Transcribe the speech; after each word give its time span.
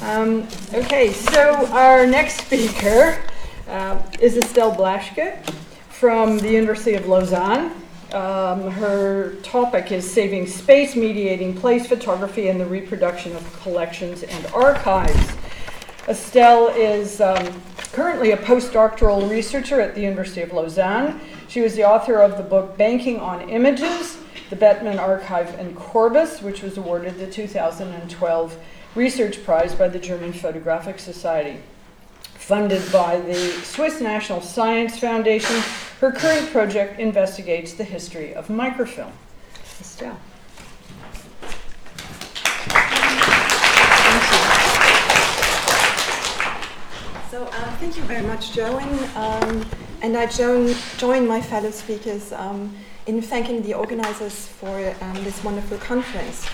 Um, 0.00 0.46
okay, 0.72 1.12
so 1.12 1.66
our 1.72 2.06
next 2.06 2.42
speaker 2.44 3.20
uh, 3.66 4.00
is 4.20 4.36
Estelle 4.36 4.72
Blaschke 4.72 5.44
from 5.88 6.38
the 6.38 6.52
University 6.52 6.94
of 6.94 7.08
Lausanne. 7.08 7.72
Um, 8.12 8.70
her 8.70 9.34
topic 9.42 9.90
is 9.90 10.08
saving 10.08 10.46
space, 10.46 10.94
mediating 10.94 11.52
place 11.52 11.88
photography, 11.88 12.48
and 12.48 12.60
the 12.60 12.64
reproduction 12.64 13.34
of 13.34 13.60
collections 13.60 14.22
and 14.22 14.46
archives. 14.54 15.32
Estelle 16.06 16.68
is 16.68 17.20
um, 17.20 17.60
currently 17.92 18.30
a 18.30 18.36
postdoctoral 18.36 19.28
researcher 19.28 19.80
at 19.80 19.96
the 19.96 20.00
University 20.00 20.42
of 20.42 20.52
Lausanne. 20.52 21.20
She 21.48 21.60
was 21.60 21.74
the 21.74 21.84
author 21.84 22.22
of 22.22 22.36
the 22.36 22.44
book 22.44 22.78
Banking 22.78 23.18
on 23.18 23.50
Images, 23.50 24.16
the 24.48 24.56
Bettmann 24.56 25.00
Archive 25.00 25.58
and 25.58 25.76
Corbis, 25.76 26.40
which 26.40 26.62
was 26.62 26.78
awarded 26.78 27.18
the 27.18 27.26
2012 27.26 28.56
Research 28.94 29.44
Prize 29.44 29.74
by 29.74 29.88
the 29.88 29.98
German 29.98 30.32
Photographic 30.32 30.98
Society. 30.98 31.60
Funded 32.34 32.90
by 32.90 33.20
the 33.20 33.34
Swiss 33.62 34.00
National 34.00 34.40
Science 34.40 34.98
Foundation, 34.98 35.62
her 36.00 36.10
current 36.10 36.50
project 36.50 36.98
investigates 36.98 37.74
the 37.74 37.84
history 37.84 38.34
of 38.34 38.48
microfilm. 38.48 39.12
Estelle. 39.80 40.18
So 47.30 47.44
uh, 47.44 47.76
thank 47.76 47.96
you 47.96 48.02
very 48.04 48.26
much, 48.26 48.52
Joan. 48.52 48.82
Um, 49.14 49.66
and 50.00 50.16
I 50.16 50.26
join, 50.26 50.74
join 50.96 51.26
my 51.26 51.40
fellow 51.42 51.70
speakers 51.70 52.32
um, 52.32 52.74
in 53.06 53.20
thanking 53.20 53.62
the 53.62 53.74
organizers 53.74 54.48
for 54.48 54.94
um, 55.02 55.24
this 55.24 55.44
wonderful 55.44 55.78
conference. 55.78 56.46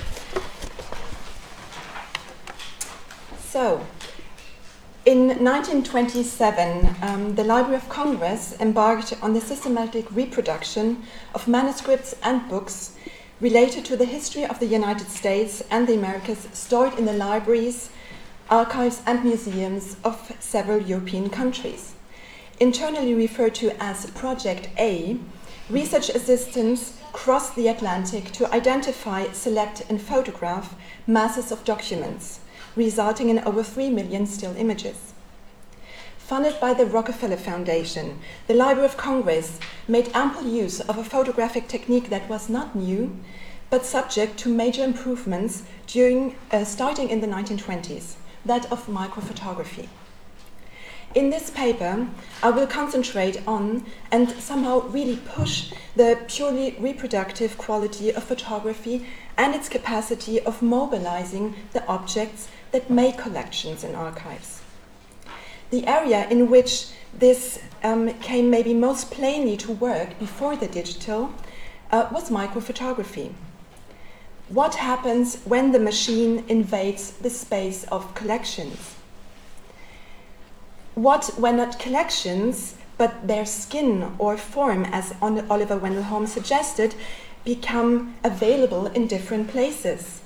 So, 3.55 3.87
in 5.07 5.29
1927, 5.29 6.97
um, 7.03 7.37
the 7.37 7.45
Library 7.45 7.77
of 7.77 7.89
Congress 7.89 8.57
embarked 8.59 9.15
on 9.23 9.33
the 9.33 9.41
systematic 9.41 10.11
reproduction 10.11 11.05
of 11.37 11.47
manuscripts 11.47 12.17
and 12.25 12.49
books 12.49 12.97
related 13.41 13.85
to 13.85 13.97
the 13.97 14.07
history 14.07 14.45
of 14.45 14.59
the 14.59 14.67
United 14.67 15.09
States 15.09 15.63
and 15.71 15.87
the 15.87 15.95
Americas 15.95 16.49
stored 16.53 16.99
in 16.99 17.05
the 17.05 17.13
libraries 17.13 17.91
archives, 18.51 19.03
and 19.07 19.23
museums 19.23 19.99
of 20.03 20.33
several 20.41 20.83
European 20.83 21.31
countries. 21.31 21.95
Internally 22.59 23.15
referred 23.15 23.55
to 23.55 23.71
as 23.81 24.11
Project 24.11 24.69
A, 24.79 25.17
research 25.71 26.09
assistants 26.09 26.99
crossed 27.13 27.55
the 27.55 27.69
Atlantic 27.69 28.33
to 28.33 28.53
identify, 28.53 29.31
select, 29.31 29.85
and 29.89 30.03
photograph 30.03 30.75
masses 31.07 31.53
of 31.53 31.65
documents, 31.65 32.41
resulting 32.77 33.29
in 33.29 33.39
over 33.41 33.63
3 33.63 33.91
million 33.91 34.27
still 34.27 34.57
images. 34.57 35.13
Funded 36.19 36.59
by 36.59 36.73
the 36.73 36.87
Rockefeller 36.87 37.37
Foundation, 37.37 38.19
the 38.47 38.55
Library 38.55 38.87
of 38.87 38.97
Congress 38.97 39.61
made 39.87 40.11
ample 40.15 40.47
use 40.49 40.81
of 40.81 40.97
a 40.97 41.05
photographic 41.05 41.69
technique 41.69 42.09
that 42.09 42.29
was 42.29 42.49
not 42.49 42.75
new, 42.75 43.15
but 43.69 43.85
subject 43.85 44.39
to 44.39 44.49
major 44.49 44.85
improvements 44.85 45.65
during, 45.87 46.37
uh, 46.51 46.65
starting 46.65 47.11
in 47.11 47.21
the 47.21 47.27
1920s 47.27 48.15
that 48.45 48.71
of 48.71 48.87
microphotography. 48.87 49.89
In 51.15 51.31
this 51.31 51.49
paper, 51.51 52.09
I 52.43 52.51
will 52.51 52.67
concentrate 52.67 53.47
on 53.47 53.85
and 54.11 54.31
somehow 54.31 54.81
really 54.89 55.17
push 55.17 55.73
the 55.95 56.19
purely 56.27 56.77
reproductive 56.79 57.57
quality 57.57 58.11
of 58.13 58.25
photography 58.25 59.07
and 59.37 59.55
its 59.55 59.69
capacity 59.69 60.41
of 60.41 60.61
mobilizing 60.61 61.55
the 61.73 61.87
objects 61.87 62.49
that 62.75 62.91
make 62.91 63.17
collections 63.17 63.85
and 63.85 63.97
archives. 63.97 64.61
The 65.71 65.87
area 65.87 66.29
in 66.29 66.51
which 66.51 66.73
this 67.25 67.61
um, 67.83 68.13
came 68.29 68.51
maybe 68.51 68.75
most 68.75 69.11
plainly 69.11 69.57
to 69.65 69.73
work 69.73 70.19
before 70.19 70.55
the 70.57 70.67
digital 70.67 71.33
uh, 71.91 72.09
was 72.13 72.31
microphotography 72.31 73.33
what 74.49 74.75
happens 74.75 75.39
when 75.45 75.73
the 75.73 75.79
machine 75.79 76.45
invades 76.49 77.13
the 77.13 77.31
space 77.31 77.85
of 77.85 78.15
collections? 78.15 78.95
What, 80.95 81.33
when 81.39 81.57
not 81.57 81.79
collections, 81.79 82.77
but 82.99 83.27
their 83.27 83.47
skin 83.47 84.15
or 84.19 84.37
form, 84.37 84.85
as 84.85 85.15
Oliver 85.23 85.79
Wendell 85.79 86.05
Holmes 86.05 86.33
suggested, 86.33 86.95
become 87.45 88.15
available 88.23 88.87
in 88.87 89.07
different 89.07 89.49
places? 89.49 90.21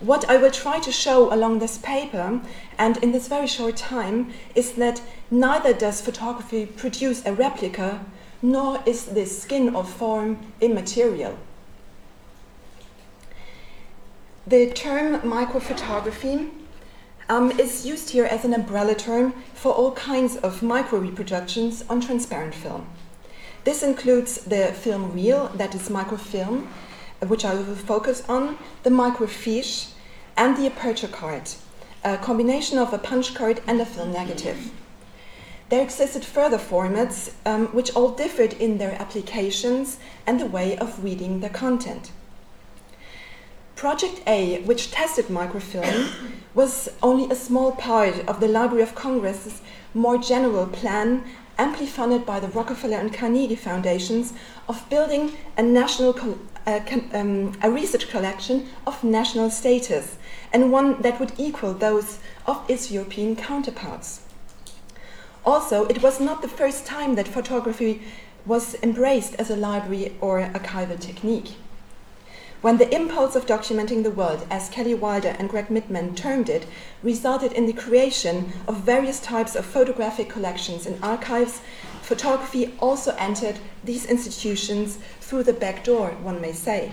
What 0.00 0.28
I 0.28 0.36
will 0.36 0.50
try 0.50 0.80
to 0.80 0.92
show 0.92 1.32
along 1.32 1.58
this 1.58 1.78
paper 1.78 2.40
and 2.78 2.96
in 2.98 3.12
this 3.12 3.28
very 3.28 3.46
short 3.46 3.76
time 3.76 4.32
is 4.54 4.72
that 4.72 5.00
neither 5.30 5.72
does 5.72 6.00
photography 6.00 6.66
produce 6.66 7.24
a 7.24 7.32
replica, 7.32 8.04
nor 8.42 8.82
is 8.84 9.06
this 9.06 9.42
skin 9.42 9.74
or 9.74 9.84
form 9.84 10.38
immaterial. 10.60 11.38
The 14.46 14.70
term 14.72 15.20
microphotography 15.20 16.50
um, 17.30 17.52
is 17.52 17.86
used 17.86 18.10
here 18.10 18.26
as 18.26 18.44
an 18.44 18.52
umbrella 18.52 18.94
term 18.94 19.32
for 19.54 19.72
all 19.72 19.92
kinds 19.92 20.36
of 20.36 20.62
micro 20.62 20.98
reproductions 20.98 21.82
on 21.88 22.00
transparent 22.00 22.54
film. 22.54 22.86
This 23.64 23.82
includes 23.82 24.44
the 24.44 24.66
film 24.74 25.12
reel, 25.12 25.48
that 25.54 25.74
is 25.74 25.88
microfilm, 25.88 26.68
which 27.26 27.44
I 27.44 27.54
will 27.54 27.74
focus 27.74 28.22
on, 28.28 28.58
the 28.82 28.90
microfiche, 28.90 29.92
and 30.36 30.56
the 30.56 30.66
aperture 30.66 31.08
card, 31.08 31.50
a 32.02 32.16
combination 32.16 32.78
of 32.78 32.92
a 32.92 32.98
punch 32.98 33.34
card 33.34 33.62
and 33.66 33.80
a 33.80 33.86
film 33.86 34.12
negative. 34.12 34.70
There 35.70 35.82
existed 35.82 36.24
further 36.24 36.58
formats 36.58 37.32
um, 37.46 37.68
which 37.68 37.94
all 37.94 38.10
differed 38.10 38.52
in 38.54 38.78
their 38.78 38.92
applications 39.00 39.98
and 40.26 40.38
the 40.38 40.46
way 40.46 40.76
of 40.76 41.02
reading 41.02 41.40
the 41.40 41.48
content. 41.48 42.10
Project 43.74 44.22
A, 44.26 44.62
which 44.62 44.90
tested 44.90 45.28
microfilm, 45.28 46.08
was 46.54 46.88
only 47.02 47.28
a 47.30 47.34
small 47.34 47.72
part 47.72 48.26
of 48.28 48.40
the 48.40 48.48
Library 48.48 48.82
of 48.82 48.94
Congress's 48.94 49.62
more 49.92 50.18
general 50.18 50.66
plan, 50.66 51.24
amply 51.58 51.86
funded 51.86 52.24
by 52.24 52.38
the 52.38 52.48
Rockefeller 52.48 52.98
and 52.98 53.12
Carnegie 53.12 53.56
Foundations, 53.56 54.32
of 54.68 54.88
building 54.90 55.32
a 55.56 55.62
national 55.62 56.12
uh, 56.66 56.80
um, 57.12 57.52
a 57.62 57.70
research 57.70 58.08
collection 58.08 58.68
of 58.86 59.04
national 59.04 59.50
status, 59.50 60.16
and 60.52 60.72
one 60.72 61.00
that 61.02 61.20
would 61.20 61.32
equal 61.38 61.74
those 61.74 62.18
of 62.46 62.62
its 62.68 62.90
European 62.90 63.36
counterparts. 63.36 64.22
Also, 65.44 65.84
it 65.86 66.02
was 66.02 66.20
not 66.20 66.40
the 66.40 66.48
first 66.48 66.86
time 66.86 67.16
that 67.16 67.28
photography 67.28 68.02
was 68.46 68.76
embraced 68.82 69.34
as 69.34 69.50
a 69.50 69.56
library 69.56 70.16
or 70.20 70.40
archival 70.40 70.98
technique. 70.98 71.56
When 72.64 72.78
the 72.78 72.94
impulse 72.94 73.36
of 73.36 73.44
documenting 73.44 74.04
the 74.04 74.10
world, 74.10 74.46
as 74.48 74.70
Kelley 74.70 74.94
Wilder 74.94 75.36
and 75.38 75.50
Gregg 75.50 75.68
Mitman 75.68 76.16
termed 76.16 76.48
it, 76.48 76.64
resulted 77.02 77.52
in 77.52 77.66
the 77.66 77.74
creation 77.74 78.54
of 78.66 78.78
various 78.78 79.20
types 79.20 79.54
of 79.54 79.66
photographic 79.66 80.30
collections 80.30 80.86
and 80.86 81.02
archives, 81.04 81.60
photography 82.04 82.74
also 82.80 83.14
entered 83.16 83.58
these 83.82 84.04
institutions 84.04 84.98
through 85.20 85.42
the 85.42 85.52
back 85.54 85.82
door, 85.82 86.10
one 86.22 86.40
may 86.40 86.52
say. 86.52 86.92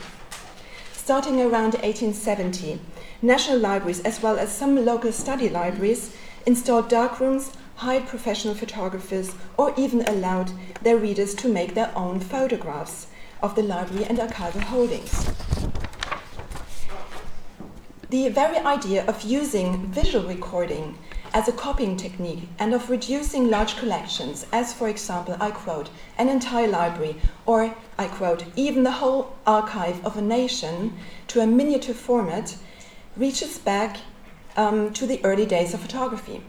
Starting 0.94 1.42
around 1.42 1.74
1870, 1.74 2.80
national 3.22 3.60
libraries, 3.60 4.00
as 4.02 4.22
well 4.22 4.40
as 4.40 4.56
some 4.56 4.86
local 4.86 5.12
study 5.12 5.50
libraries, 5.50 6.16
installed 6.46 6.90
darkrooms, 6.90 7.54
hired 7.76 8.08
professional 8.08 8.56
photographers, 8.56 9.36
or 9.58 9.74
even 9.76 10.02
allowed 10.08 10.52
their 10.84 10.98
readers 10.98 11.36
to 11.36 11.50
make 11.50 11.74
their 11.74 11.92
own 11.96 12.20
photographs 12.20 13.08
of 13.44 13.56
the 13.56 13.64
library 13.64 14.06
and 14.06 14.18
archival 14.18 14.62
holdings. 14.62 15.30
The 18.10 18.30
very 18.30 18.58
idea 18.58 19.06
of 19.06 19.24
using 19.24 19.88
visual 19.88 20.28
recording 20.28 20.98
as 21.34 21.48
a 21.48 21.54
copying 21.54 21.96
technique 21.96 22.50
and 22.60 22.74
of 22.74 22.90
reducing 22.90 23.50
large 23.50 23.78
collections, 23.78 24.46
as 24.52 24.74
for 24.74 24.90
example, 24.90 25.38
I 25.40 25.52
quote, 25.52 25.90
an 26.18 26.28
entire 26.28 26.68
library, 26.68 27.16
or 27.46 27.74
I 27.98 28.08
quote, 28.08 28.44
even 28.58 28.84
the 28.84 28.92
whole 28.92 29.36
archive 29.48 30.06
of 30.06 30.18
a 30.18 30.22
nation 30.22 30.94
to 31.28 31.40
a 31.40 31.48
miniature 31.48 31.96
format, 31.96 32.58
reaches 33.16 33.58
back 33.58 33.98
um, 34.58 34.92
to 34.94 35.08
the 35.08 35.24
early 35.24 35.46
days 35.46 35.74
of 35.74 35.80
photography. 35.80 36.42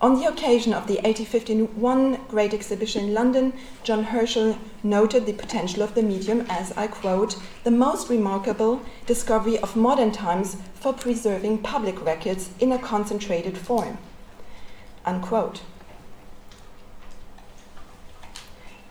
On 0.00 0.18
the 0.18 0.26
occasion 0.26 0.74
of 0.74 0.88
the 0.88 0.96
1851 0.96 2.26
Great 2.28 2.52
Exhibition 2.52 3.04
in 3.04 3.14
London, 3.14 3.52
John 3.82 4.04
Herschel 4.04 4.58
noted 4.82 5.24
the 5.24 5.32
potential 5.32 5.82
of 5.82 5.94
the 5.94 6.02
medium 6.02 6.44
as, 6.50 6.72
I 6.76 6.88
quote, 6.88 7.36
the 7.64 7.70
most 7.70 8.10
remarkable 8.10 8.82
discovery 9.06 9.56
of 9.58 9.76
modern 9.76 10.10
times 10.10 10.56
for 10.74 10.92
preserving 10.92 11.58
public 11.58 12.04
records 12.04 12.50
in 12.58 12.72
a 12.72 12.78
concentrated 12.78 13.56
form. 13.56 13.96
Unquote. 15.06 15.62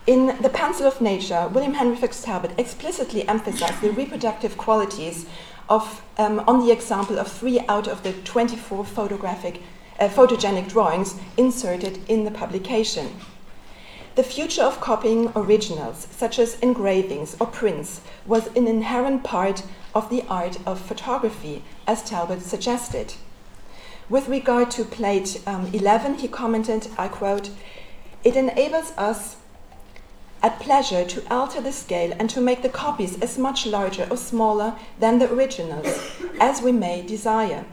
In 0.06 0.40
The 0.40 0.48
Pencil 0.48 0.86
of 0.86 1.00
Nature, 1.00 1.48
William 1.52 1.74
Henry 1.74 1.96
Talbot 1.96 2.52
explicitly 2.56 3.28
emphasized 3.28 3.82
the 3.82 3.90
reproductive 3.90 4.56
qualities 4.56 5.26
of, 5.68 6.02
um, 6.16 6.42
on 6.46 6.64
the 6.64 6.72
example 6.72 7.18
of 7.18 7.26
three 7.30 7.60
out 7.68 7.86
of 7.86 8.02
the 8.02 8.12
24 8.12 8.84
photographic, 8.84 9.62
uh, 9.98 10.08
photogenic 10.08 10.68
drawings 10.68 11.16
inserted 11.36 11.98
in 12.08 12.24
the 12.24 12.30
publication. 12.30 13.20
The 14.14 14.22
future 14.22 14.62
of 14.62 14.80
copying 14.80 15.32
originals, 15.36 16.06
such 16.10 16.38
as 16.38 16.58
engravings 16.60 17.36
or 17.38 17.48
prints, 17.48 18.00
was 18.24 18.46
an 18.56 18.66
inherent 18.66 19.24
part 19.24 19.64
of 19.94 20.08
the 20.08 20.24
art 20.30 20.56
of 20.64 20.80
photography, 20.80 21.62
as 21.86 22.02
Talbot 22.02 22.40
suggested. 22.40 23.14
With 24.08 24.28
regard 24.28 24.70
to 24.72 24.84
plate 24.84 25.42
um, 25.48 25.66
11, 25.72 26.18
he 26.18 26.28
commented, 26.28 26.86
I 26.96 27.08
quote, 27.08 27.50
It 28.22 28.36
enables 28.36 28.92
us 28.96 29.36
at 30.44 30.60
pleasure 30.60 31.04
to 31.04 31.24
alter 31.28 31.60
the 31.60 31.72
scale 31.72 32.14
and 32.16 32.30
to 32.30 32.40
make 32.40 32.62
the 32.62 32.68
copies 32.68 33.20
as 33.20 33.36
much 33.36 33.66
larger 33.66 34.06
or 34.08 34.16
smaller 34.16 34.76
than 35.00 35.18
the 35.18 35.32
originals 35.32 35.88
as 36.38 36.62
we 36.62 36.70
may 36.70 37.02
desire. 37.02 37.64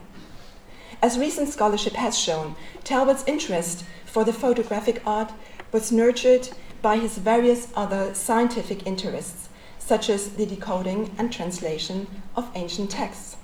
As 1.04 1.20
recent 1.20 1.50
scholarship 1.50 1.94
has 1.94 2.18
shown, 2.18 2.56
Talbot's 2.84 3.24
interest 3.28 3.86
for 4.06 4.24
the 4.24 4.34
photographic 4.34 5.04
art 5.06 5.32
was 5.72 5.92
nurtured 5.92 6.50
by 6.82 6.98
his 6.98 7.20
various 7.20 7.68
other 7.76 8.16
scientific 8.16 8.88
interests, 8.88 9.50
such 9.78 10.10
as 10.10 10.30
the 10.30 10.48
decoding 10.48 11.14
and 11.20 11.32
translation 11.32 12.08
of 12.36 12.50
ancient 12.56 12.90
texts. 12.90 13.38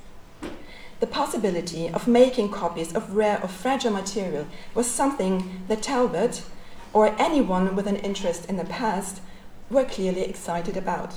The 1.00 1.07
possibility 1.07 1.90
of 1.90 2.07
making 2.07 2.50
copies 2.50 2.94
of 2.94 3.16
rare 3.16 3.40
or 3.42 3.48
fragile 3.48 3.92
material 3.92 4.48
was 4.74 4.90
something 4.90 5.63
that 5.68 5.81
Talbot, 5.81 6.44
or 6.92 7.16
anyone 7.18 7.75
with 7.75 7.88
an 7.88 7.96
interest 7.98 8.46
in 8.48 8.57
the 8.57 8.66
past, 8.66 9.22
were 9.69 9.86
clearly 9.86 10.22
excited 10.22 10.75
about. 10.75 11.16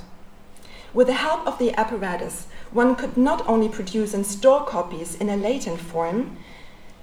With 0.93 1.07
the 1.07 1.13
help 1.13 1.45
of 1.47 1.57
the 1.57 1.73
apparatus, 1.73 2.47
one 2.71 2.95
could 2.95 3.17
not 3.17 3.47
only 3.47 3.67
produce 3.67 4.13
and 4.13 4.25
store 4.25 4.63
copies 4.63 5.15
in 5.15 5.27
a 5.27 5.35
latent 5.35 5.79
form, 5.79 6.37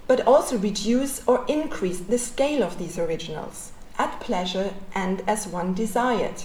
but 0.06 0.26
also 0.26 0.56
reduce 0.56 1.26
or 1.26 1.44
increase 1.48 2.00
the 2.00 2.18
scale 2.18 2.62
of 2.62 2.78
these 2.78 2.98
originals 2.98 3.72
at 3.98 4.18
pleasure 4.20 4.72
and 4.94 5.22
as 5.26 5.46
one 5.46 5.74
desired. 5.74 6.44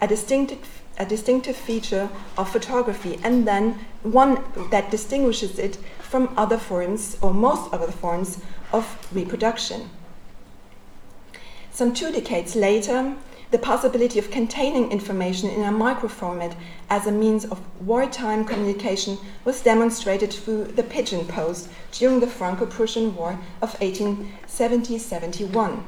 A 0.00 0.06
distinctive, 0.06 0.82
a 0.98 1.06
distinctive 1.06 1.56
feature 1.56 2.08
of 2.38 2.50
photography, 2.50 3.18
and 3.22 3.46
then 3.46 3.78
one 4.02 4.42
that 4.70 4.90
distinguishes 4.90 5.58
it 5.58 5.76
from 6.00 6.32
other 6.36 6.58
forms, 6.58 7.16
or 7.20 7.34
most 7.34 7.72
other 7.72 7.90
forms, 7.90 8.40
of 8.72 9.08
reproduction. 9.12 9.90
Some 11.70 11.92
two 11.92 12.10
decades 12.10 12.56
later, 12.56 13.16
the 13.50 13.58
possibility 13.58 14.18
of 14.18 14.30
containing 14.30 14.90
information 14.90 15.48
in 15.50 15.62
a 15.62 15.70
microformat 15.70 16.56
as 16.90 17.06
a 17.06 17.12
means 17.12 17.44
of 17.44 17.60
wartime 17.80 18.44
communication 18.44 19.18
was 19.44 19.62
demonstrated 19.62 20.32
through 20.32 20.64
the 20.64 20.82
pigeon 20.82 21.24
post 21.26 21.68
during 21.92 22.20
the 22.20 22.26
Franco 22.26 22.66
Prussian 22.66 23.14
War 23.14 23.38
of 23.62 23.78
1870 23.80 24.98
71. 24.98 25.84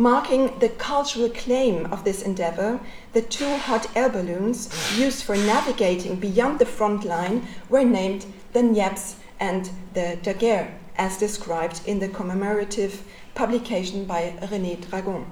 Marking 0.00 0.58
the 0.60 0.70
cultural 0.70 1.28
claim 1.28 1.84
of 1.92 2.04
this 2.04 2.22
endeavor, 2.22 2.80
the 3.12 3.20
two 3.20 3.58
hot 3.58 3.86
air 3.94 4.08
balloons 4.08 4.70
used 4.96 5.22
for 5.22 5.36
navigating 5.36 6.16
beyond 6.16 6.58
the 6.58 6.64
front 6.64 7.04
line 7.04 7.46
were 7.68 7.84
named 7.84 8.24
the 8.54 8.62
Niepce 8.62 9.16
and 9.38 9.68
the 9.92 10.16
Daguerre, 10.22 10.72
as 10.96 11.18
described 11.18 11.82
in 11.84 11.98
the 11.98 12.08
commemorative 12.08 13.04
publication 13.34 14.06
by 14.06 14.32
René 14.40 14.78
Dagron. 14.78 15.26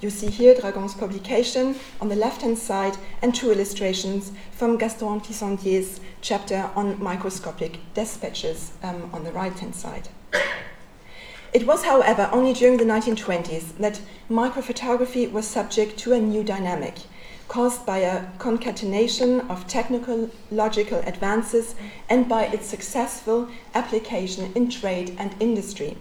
You 0.00 0.10
see 0.10 0.30
here 0.30 0.54
Dagron's 0.54 0.94
publication 0.94 1.74
on 2.00 2.08
the 2.08 2.14
left 2.14 2.42
hand 2.42 2.58
side 2.58 2.96
and 3.20 3.34
two 3.34 3.50
illustrations 3.50 4.30
from 4.52 4.78
Gaston 4.78 5.20
Tissandier's 5.22 5.98
chapter 6.20 6.70
on 6.76 7.02
microscopic 7.02 7.80
despatches 7.94 8.74
um, 8.84 9.10
on 9.12 9.24
the 9.24 9.32
right 9.32 9.58
hand 9.58 9.74
side. 9.74 10.08
It 11.52 11.66
was, 11.66 11.84
however, 11.84 12.30
only 12.32 12.54
during 12.54 12.78
the 12.78 12.84
1920s 12.84 13.76
that 13.76 14.00
microphotography 14.30 15.30
was 15.30 15.46
subject 15.46 15.98
to 15.98 16.14
a 16.14 16.20
new 16.20 16.42
dynamic 16.42 16.94
caused 17.46 17.84
by 17.84 17.98
a 17.98 18.24
concatenation 18.38 19.40
of 19.50 19.66
technological 19.66 21.00
advances 21.00 21.74
and 22.08 22.26
by 22.26 22.44
its 22.46 22.66
successful 22.66 23.48
application 23.74 24.50
in 24.54 24.70
trade 24.70 25.14
and 25.18 25.34
industry. 25.38 25.98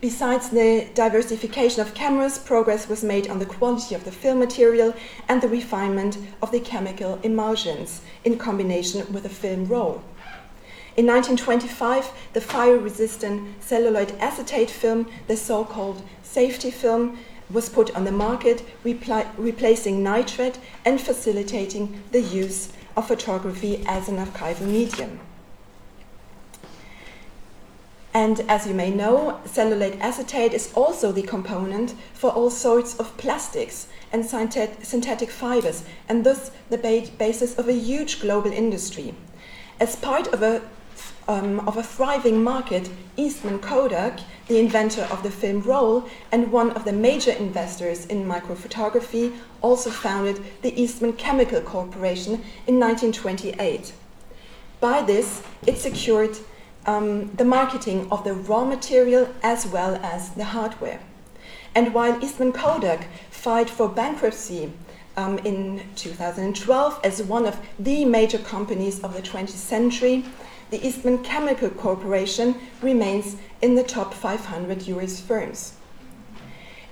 Besides 0.00 0.50
the 0.50 0.88
diversification 0.94 1.80
of 1.80 1.94
cameras, 1.94 2.38
progress 2.38 2.88
was 2.88 3.04
made 3.04 3.30
on 3.30 3.38
the 3.38 3.46
quality 3.46 3.94
of 3.94 4.04
the 4.04 4.10
film 4.10 4.40
material 4.40 4.94
and 5.28 5.40
the 5.40 5.48
refinement 5.48 6.18
of 6.42 6.50
the 6.50 6.58
chemical 6.58 7.20
emulsions 7.22 8.00
in 8.24 8.38
combination 8.38 9.12
with 9.12 9.22
the 9.22 9.28
film 9.28 9.66
roll. 9.66 10.02
In 10.98 11.06
1925, 11.06 12.10
the 12.32 12.40
fire 12.40 12.76
resistant 12.76 13.62
celluloid 13.62 14.18
acetate 14.18 14.68
film, 14.68 15.06
the 15.28 15.36
so 15.36 15.64
called 15.64 16.02
safety 16.24 16.72
film, 16.72 17.20
was 17.48 17.68
put 17.68 17.94
on 17.94 18.02
the 18.02 18.10
market, 18.10 18.64
repli- 18.84 19.28
replacing 19.36 20.02
nitrate 20.02 20.58
and 20.84 21.00
facilitating 21.00 22.02
the 22.10 22.20
use 22.20 22.72
of 22.96 23.06
photography 23.06 23.84
as 23.86 24.08
an 24.08 24.16
archival 24.16 24.66
medium. 24.66 25.20
And 28.12 28.40
as 28.48 28.66
you 28.66 28.74
may 28.74 28.90
know, 28.90 29.40
cellulose 29.44 29.96
acetate 30.00 30.52
is 30.52 30.72
also 30.74 31.12
the 31.12 31.22
component 31.22 31.94
for 32.12 32.30
all 32.30 32.50
sorts 32.50 32.98
of 32.98 33.16
plastics 33.18 33.86
and 34.12 34.26
synthetic 34.26 35.30
fibers, 35.30 35.84
and 36.08 36.26
thus 36.26 36.50
the 36.70 37.12
basis 37.18 37.56
of 37.56 37.68
a 37.68 37.72
huge 37.72 38.18
global 38.18 38.50
industry. 38.50 39.14
As 39.78 39.94
part 39.94 40.26
of 40.34 40.42
a 40.42 40.60
um, 41.28 41.60
of 41.68 41.76
a 41.76 41.82
thriving 41.82 42.42
market, 42.42 42.88
Eastman 43.16 43.58
Kodak, 43.58 44.20
the 44.48 44.58
inventor 44.58 45.02
of 45.10 45.22
the 45.22 45.30
film 45.30 45.60
roll 45.60 46.08
and 46.32 46.50
one 46.50 46.70
of 46.70 46.84
the 46.84 46.92
major 46.92 47.32
investors 47.32 48.06
in 48.06 48.24
microphotography, 48.24 49.36
also 49.60 49.90
founded 49.90 50.42
the 50.62 50.80
Eastman 50.80 51.12
Chemical 51.12 51.60
Corporation 51.60 52.42
in 52.66 52.80
1928. 52.80 53.92
By 54.80 55.02
this, 55.02 55.42
it 55.66 55.76
secured 55.76 56.38
um, 56.86 57.34
the 57.36 57.44
marketing 57.44 58.08
of 58.10 58.24
the 58.24 58.32
raw 58.32 58.64
material 58.64 59.28
as 59.42 59.66
well 59.66 59.96
as 60.02 60.30
the 60.30 60.44
hardware. 60.44 61.00
And 61.74 61.92
while 61.92 62.22
Eastman 62.24 62.52
Kodak 62.52 63.06
filed 63.30 63.68
for 63.68 63.88
bankruptcy 63.88 64.72
um, 65.18 65.38
in 65.38 65.82
2012 65.96 67.00
as 67.04 67.22
one 67.22 67.44
of 67.44 67.58
the 67.78 68.04
major 68.06 68.38
companies 68.38 69.00
of 69.00 69.14
the 69.14 69.20
20th 69.20 69.50
century, 69.50 70.24
the 70.70 70.86
Eastman 70.86 71.22
Chemical 71.22 71.70
Corporation 71.70 72.54
remains 72.82 73.36
in 73.62 73.74
the 73.74 73.82
top 73.82 74.12
500 74.12 74.86
US 74.88 75.20
firms. 75.20 75.74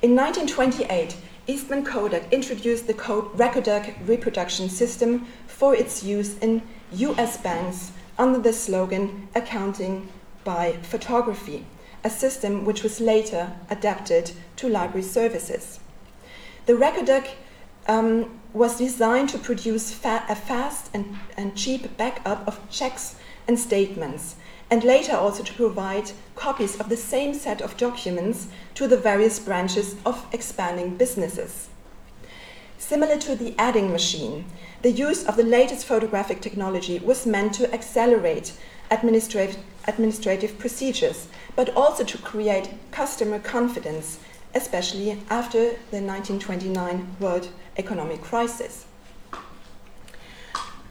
In 0.02 0.14
1928, 0.14 1.16
Eastman 1.47 1.85
Kodak 1.85 2.33
introduced 2.33 2.87
the 2.87 2.95
Recordak 2.95 3.95
reproduction 4.06 4.68
system 4.68 5.26
for 5.47 5.75
its 5.75 6.02
use 6.02 6.38
in 6.38 6.62
US 6.92 7.37
banks 7.37 7.92
under 8.18 8.38
the 8.38 8.52
slogan 8.52 9.28
Accounting 9.35 10.09
by 10.42 10.73
Photography, 10.83 11.66
a 12.02 12.11
system 12.11 12.64
which 12.64 12.83
was 12.83 13.00
later 13.00 13.52
adapted 13.71 14.33
to 14.56 14.68
library 14.68 15.02
services. 15.02 15.80
The 16.66 16.73
Recordak 16.73 17.28
um, 17.87 18.40
was 18.52 18.78
designed 18.78 19.28
to 19.30 19.38
produce 19.38 19.92
fa 19.92 20.25
a 20.28 20.35
fast 20.35 20.90
and, 20.95 21.16
and 21.37 21.56
cheap 21.56 21.97
backup 21.97 22.47
of 22.49 22.59
checks 22.71 23.16
and 23.48 23.58
statements, 23.58 24.36
and 24.70 24.82
later 24.82 25.16
also 25.16 25.42
to 25.42 25.54
provide 25.54 26.10
copies 26.34 26.78
of 26.80 26.88
the 26.88 26.96
same 26.96 27.34
set 27.34 27.60
of 27.60 27.76
documents 27.76 28.48
to 28.74 28.86
the 28.86 28.96
various 28.96 29.38
branches 29.38 29.96
of 30.04 30.26
expanding 30.32 30.96
businesses. 30.96 31.68
Similar 32.78 33.18
to 33.18 33.34
the 33.34 33.54
adding 33.58 33.90
machine, 33.90 34.44
the 34.82 34.90
use 34.90 35.24
of 35.24 35.36
the 35.36 35.42
latest 35.42 35.86
photographic 35.86 36.40
technology 36.40 36.98
was 36.98 37.26
meant 37.26 37.54
to 37.54 37.72
accelerate 37.72 38.52
administrative, 38.90 39.58
administrative 39.88 40.58
procedures, 40.58 41.28
but 41.56 41.74
also 41.76 42.04
to 42.04 42.18
create 42.18 42.70
customer 42.90 43.38
confidence, 43.38 44.20
especially 44.54 45.10
after 45.30 45.70
the 45.90 46.00
1929 46.00 47.16
World 47.18 47.48
Economic 47.76 48.22
Crisis. 48.22 48.86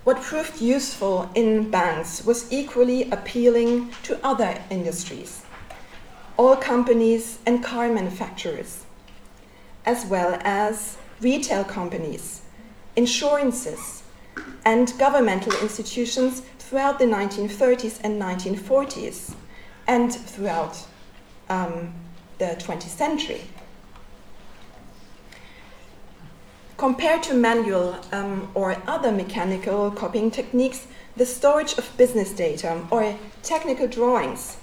What 0.06 0.22
proved 0.22 0.62
useful 0.62 1.32
in 1.34 1.72
banks 1.72 2.24
was 2.24 2.54
equally 2.54 3.10
appealing 3.10 3.90
to 4.04 4.24
other 4.24 4.62
industries, 4.70 5.42
oil 6.38 6.58
companies 6.58 7.40
and 7.48 7.64
car 7.64 7.90
manufacturers, 7.90 8.86
as 9.84 10.06
well 10.06 10.38
as 10.44 11.00
retail 11.22 11.64
companies, 11.64 12.44
insurances, 12.96 14.04
and 14.64 14.94
governmental 15.00 15.54
institutions 15.60 16.44
throughout 16.60 17.00
the 17.00 17.06
1930s 17.06 18.00
and 18.04 18.22
1940s, 18.22 19.34
and 19.88 20.14
throughout 20.14 20.86
um, 21.50 21.96
the 22.38 22.56
20th 22.60 22.96
century. 22.96 23.42
Compared 26.78 27.24
to 27.24 27.34
manual 27.34 27.96
um, 28.12 28.50
or 28.54 28.76
other 28.86 29.12
mechanical 29.12 29.92
copying 29.92 30.30
techniques, 30.30 30.88
the 31.16 31.26
storage 31.26 31.78
of 31.78 31.96
business 31.98 32.34
data 32.34 32.86
or 32.92 33.16
technical 33.44 33.88
drawings 33.88 34.58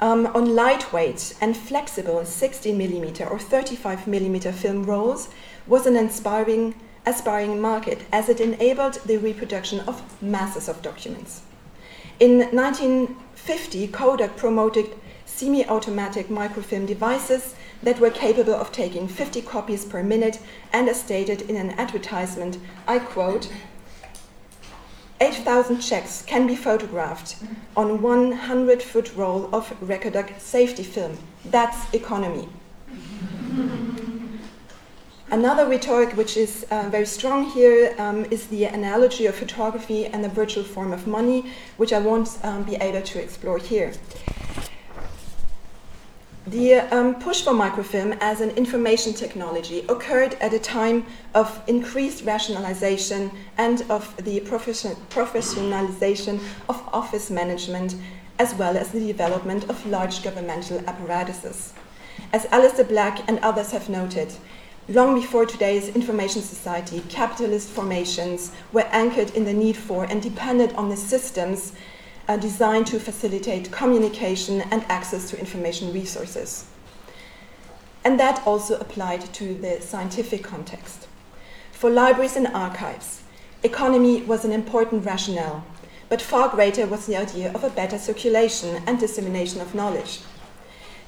um, 0.00 0.26
on 0.26 0.54
lightweight 0.54 1.34
and 1.40 1.56
flexible 1.56 2.20
16mm 2.20 3.28
or 3.30 3.38
35mm 3.38 4.52
film 4.54 4.84
rolls 4.84 5.28
was 5.66 5.86
an 5.86 5.96
inspiring, 5.96 6.74
aspiring 7.04 7.60
market 7.60 8.02
as 8.12 8.28
it 8.28 8.40
enabled 8.40 8.94
the 9.04 9.16
reproduction 9.16 9.80
of 9.80 10.22
masses 10.22 10.68
of 10.68 10.80
documents. 10.82 11.42
In 12.20 12.38
1950, 12.38 13.88
Kodak 13.88 14.36
promoted 14.36 14.94
semi 15.28 15.64
automatic 15.66 16.30
microfilm 16.30 16.86
devices 16.86 17.54
that 17.82 18.00
were 18.00 18.10
capable 18.10 18.54
of 18.54 18.72
taking 18.72 19.06
50 19.06 19.42
copies 19.42 19.84
per 19.84 20.02
minute 20.02 20.40
and 20.72 20.88
as 20.88 21.00
stated 21.00 21.42
in 21.42 21.56
an 21.56 21.70
advertisement, 21.70 22.58
I 22.86 22.98
quote, 22.98 23.52
8,000 25.20 25.80
checks 25.80 26.22
can 26.22 26.46
be 26.46 26.56
photographed 26.56 27.36
on 27.76 28.00
100 28.02 28.82
foot 28.82 29.14
roll 29.14 29.48
of 29.52 29.68
Recordak 29.80 30.40
safety 30.40 30.84
film. 30.84 31.18
That's 31.44 31.92
economy. 31.92 32.48
Another 35.30 35.66
rhetoric 35.66 36.16
which 36.16 36.38
is 36.38 36.64
uh, 36.70 36.88
very 36.88 37.04
strong 37.04 37.50
here 37.50 37.94
um, 37.98 38.24
is 38.30 38.46
the 38.46 38.64
analogy 38.64 39.26
of 39.26 39.34
photography 39.34 40.06
and 40.06 40.24
the 40.24 40.28
virtual 40.28 40.64
form 40.64 40.90
of 40.90 41.06
money, 41.06 41.52
which 41.76 41.92
I 41.92 41.98
won't 41.98 42.38
um, 42.42 42.62
be 42.62 42.76
able 42.76 43.02
to 43.02 43.22
explore 43.22 43.58
here. 43.58 43.92
The 46.50 46.76
um, 46.96 47.16
push 47.16 47.42
for 47.42 47.52
microfilm 47.52 48.14
as 48.22 48.40
an 48.40 48.48
information 48.52 49.12
technology 49.12 49.80
occurred 49.86 50.32
at 50.40 50.54
a 50.54 50.58
time 50.58 51.04
of 51.34 51.60
increased 51.66 52.24
rationalization 52.24 53.30
and 53.58 53.82
of 53.90 54.16
the 54.24 54.40
profession 54.40 54.96
professionalization 55.10 56.40
of 56.70 56.82
office 56.90 57.28
management, 57.28 57.96
as 58.38 58.54
well 58.54 58.78
as 58.78 58.88
the 58.92 59.06
development 59.06 59.68
of 59.68 59.84
large 59.84 60.22
governmental 60.22 60.78
apparatuses. 60.88 61.74
As 62.32 62.46
Alistair 62.46 62.86
Black 62.86 63.28
and 63.28 63.38
others 63.40 63.72
have 63.72 63.90
noted, 63.90 64.32
long 64.88 65.20
before 65.20 65.44
today's 65.44 65.94
information 65.94 66.40
society, 66.40 67.02
capitalist 67.10 67.68
formations 67.68 68.52
were 68.72 68.88
anchored 68.90 69.32
in 69.32 69.44
the 69.44 69.52
need 69.52 69.76
for 69.76 70.04
and 70.04 70.22
depended 70.22 70.72
on 70.76 70.88
the 70.88 70.96
systems 70.96 71.74
designed 72.36 72.86
to 72.88 73.00
facilitate 73.00 73.72
communication 73.72 74.60
and 74.70 74.84
access 74.88 75.30
to 75.30 75.40
information 75.40 75.92
resources. 75.92 76.66
And 78.04 78.20
that 78.20 78.46
also 78.46 78.78
applied 78.78 79.32
to 79.34 79.54
the 79.54 79.80
scientific 79.80 80.42
context. 80.44 81.08
For 81.72 81.90
libraries 81.90 82.36
and 82.36 82.46
archives, 82.48 83.22
economy 83.62 84.22
was 84.22 84.44
an 84.44 84.52
important 84.52 85.04
rationale, 85.06 85.64
but 86.08 86.22
far 86.22 86.48
greater 86.48 86.86
was 86.86 87.06
the 87.06 87.16
idea 87.16 87.52
of 87.52 87.64
a 87.64 87.70
better 87.70 87.98
circulation 87.98 88.82
and 88.86 88.98
dissemination 88.98 89.60
of 89.60 89.74
knowledge. 89.74 90.20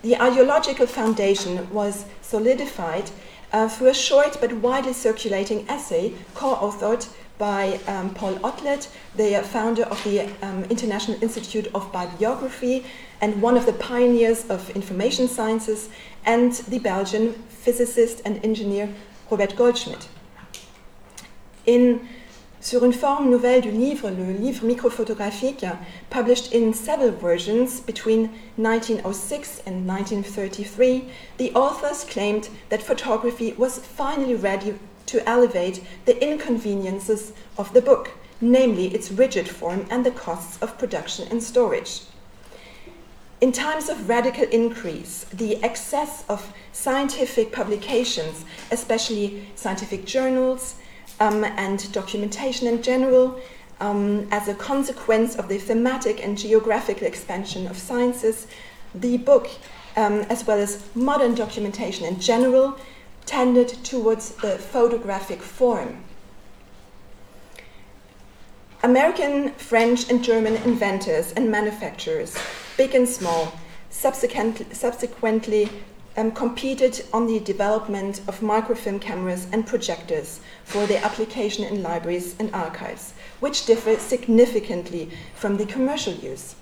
The 0.02 0.16
ideological 0.16 0.86
foundation 0.86 1.70
was 1.72 2.06
solidified 2.22 3.10
uh, 3.52 3.68
through 3.68 3.88
a 3.88 3.94
short 3.94 4.38
but 4.40 4.52
widely 4.54 4.92
circulating 4.92 5.68
essay 5.68 6.14
co 6.34 6.54
authored 6.54 7.08
by 7.40 7.80
um, 7.88 8.12
Paul 8.14 8.38
Otlet, 8.44 8.88
the 9.16 9.42
founder 9.42 9.84
of 9.84 10.04
the 10.04 10.28
um, 10.42 10.62
International 10.64 11.20
Institute 11.22 11.68
of 11.74 11.90
Bibliography 11.90 12.84
and 13.22 13.40
one 13.40 13.56
of 13.56 13.64
the 13.64 13.72
pioneers 13.72 14.44
of 14.48 14.70
information 14.76 15.26
sciences, 15.26 15.88
and 16.24 16.52
the 16.68 16.78
Belgian 16.78 17.32
physicist 17.48 18.20
and 18.26 18.44
engineer 18.44 18.90
Robert 19.30 19.56
Goldschmidt. 19.56 20.08
In 21.66 22.06
Sur 22.62 22.84
une 22.84 22.92
forme 22.92 23.30
nouvelle 23.30 23.62
du 23.62 23.70
livre, 23.70 24.10
le 24.10 24.32
livre 24.32 24.66
microphotographique, 24.66 25.64
published 26.10 26.52
in 26.52 26.74
several 26.74 27.10
versions 27.10 27.80
between 27.80 28.28
1906 28.56 29.62
and 29.64 29.86
1933, 29.88 31.08
the 31.38 31.50
authors 31.54 32.04
claimed 32.04 32.50
that 32.68 32.82
photography 32.82 33.54
was 33.56 33.78
finally 33.78 34.34
ready 34.34 34.74
to 35.10 35.28
elevate 35.28 35.82
the 36.04 36.16
inconveniences 36.22 37.32
of 37.58 37.72
the 37.72 37.82
book, 37.82 38.10
namely 38.40 38.86
its 38.94 39.10
rigid 39.10 39.48
form 39.48 39.84
and 39.90 40.06
the 40.06 40.10
costs 40.10 40.60
of 40.62 40.78
production 40.78 41.26
and 41.30 41.42
storage. 41.42 42.02
In 43.40 43.52
times 43.52 43.88
of 43.88 44.08
radical 44.08 44.44
increase, 44.44 45.24
the 45.32 45.62
excess 45.64 46.24
of 46.28 46.52
scientific 46.72 47.52
publications, 47.52 48.44
especially 48.70 49.48
scientific 49.56 50.04
journals 50.04 50.76
um, 51.18 51.42
and 51.44 51.90
documentation 51.92 52.68
in 52.68 52.82
general, 52.82 53.40
um, 53.80 54.28
as 54.30 54.46
a 54.46 54.54
consequence 54.54 55.36
of 55.36 55.48
the 55.48 55.58
thematic 55.58 56.22
and 56.22 56.36
geographical 56.36 57.06
expansion 57.06 57.66
of 57.66 57.78
sciences, 57.78 58.46
the 58.94 59.16
book, 59.16 59.48
um, 59.96 60.20
as 60.28 60.46
well 60.46 60.58
as 60.58 60.84
modern 60.94 61.34
documentation 61.34 62.04
in 62.04 62.20
general, 62.20 62.78
tended 63.26 63.68
towards 63.84 64.30
the 64.36 64.58
photographic 64.58 65.42
form. 65.42 66.04
American, 68.82 69.52
French, 69.52 70.10
and 70.10 70.24
German 70.24 70.56
inventors 70.56 71.32
and 71.32 71.50
manufacturers, 71.50 72.36
big 72.76 72.94
and 72.94 73.06
small, 73.06 73.52
subsequently, 73.90 75.68
um, 76.16 76.32
competed 76.32 77.04
on 77.12 77.26
the 77.26 77.40
development 77.40 78.20
of 78.26 78.42
microfilm 78.42 78.98
cameras 78.98 79.46
and 79.52 79.66
projectors 79.66 80.40
for 80.64 80.86
their 80.86 81.04
application 81.04 81.64
in 81.64 81.82
libraries 81.82 82.34
and 82.38 82.54
archives, 82.54 83.12
which 83.40 83.66
differ 83.66 83.96
significantly 83.96 85.10
from 85.34 85.56
the 85.56 85.66
commercial 85.66 86.14
use. 86.14 86.54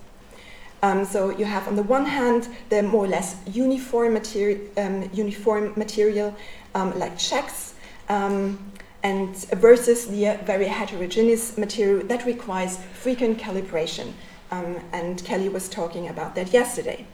Um, 0.83 1.05
so 1.05 1.31
you 1.31 1.45
have 1.45 1.67
on 1.67 1.75
the 1.75 1.83
one 1.83 2.07
hand 2.07 2.49
the 2.69 2.83
more 2.83 3.05
or 3.05 3.09
less 3.09 3.37
uniform, 3.53 4.15
materi 4.15 4.69
um, 4.79 5.11
uniform 5.13 5.73
material 5.77 6.35
um, 6.75 6.97
like 6.99 7.19
checks 7.19 7.75
um, 8.09 8.59
and 9.03 9.37
versus 9.57 10.07
the 10.07 10.39
very 10.45 10.67
heterogeneous 10.67 11.59
material 11.59 12.07
that 12.07 12.25
requires 12.25 12.79
frequent 12.95 13.39
calibration. 13.39 14.13
Um, 14.51 14.81
and 14.93 15.23
Kelley 15.25 15.49
was 15.49 15.69
talking 15.69 16.09
about 16.09 16.35
that 16.37 16.53
yesterday. 16.53 17.07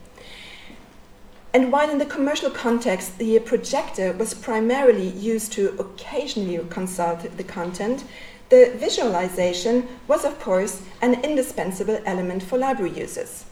And 1.54 1.72
while 1.72 1.88
in 1.88 1.98
the 1.98 2.06
commercial 2.06 2.50
context 2.50 3.18
the 3.18 3.38
projector 3.38 4.12
was 4.12 4.34
primarily 4.34 5.08
used 5.08 5.52
to 5.52 5.70
occasionally 5.78 6.60
consult 6.68 7.36
the 7.36 7.44
content, 7.44 8.04
the 8.50 8.72
visualization 8.76 9.88
was, 10.06 10.24
of 10.24 10.38
course, 10.38 10.82
an 11.00 11.14
indispensable 11.24 11.98
element 12.04 12.42
for 12.42 12.58
library 12.58 12.92
users. 12.92 13.46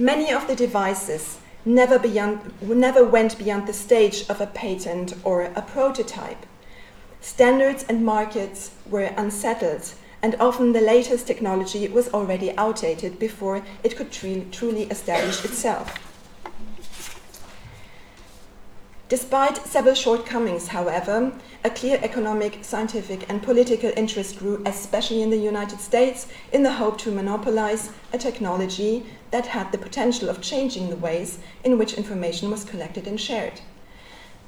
Many 0.00 0.30
of 0.30 0.46
the 0.46 0.54
devices 0.54 1.38
never, 1.64 1.98
beyond, 1.98 2.52
never 2.62 3.04
went 3.04 3.36
beyond 3.36 3.66
the 3.66 3.72
stage 3.72 4.24
of 4.28 4.40
a 4.40 4.46
patent 4.46 5.14
or 5.24 5.42
a 5.42 5.60
prototype. 5.60 6.46
Standards 7.20 7.84
and 7.88 8.04
markets 8.04 8.70
were 8.88 9.10
unsettled, 9.16 9.92
and 10.22 10.36
often 10.38 10.72
the 10.72 10.80
latest 10.80 11.26
technology 11.26 11.88
was 11.88 12.14
already 12.14 12.56
outdated 12.56 13.18
before 13.18 13.64
it 13.82 13.96
could 13.96 14.12
truly 14.12 14.84
establish 14.84 15.44
itself. 15.44 16.07
Despite 19.08 19.66
several 19.66 19.94
shortcomings, 19.94 20.68
however, 20.68 21.32
a 21.64 21.70
clear 21.70 21.98
economic, 22.02 22.62
scientific, 22.62 23.24
and 23.30 23.42
political 23.42 23.90
interest 23.96 24.38
grew, 24.38 24.62
especially 24.66 25.22
in 25.22 25.30
the 25.30 25.38
United 25.38 25.80
States, 25.80 26.26
in 26.52 26.62
the 26.62 26.72
hope 26.72 26.98
to 26.98 27.10
monopolize 27.10 27.90
a 28.12 28.18
technology 28.18 29.06
that 29.30 29.46
had 29.46 29.72
the 29.72 29.78
potential 29.78 30.28
of 30.28 30.42
changing 30.42 30.90
the 30.90 30.96
ways 30.96 31.38
in 31.64 31.78
which 31.78 31.94
information 31.94 32.50
was 32.50 32.64
collected 32.64 33.06
and 33.06 33.18
shared. 33.18 33.62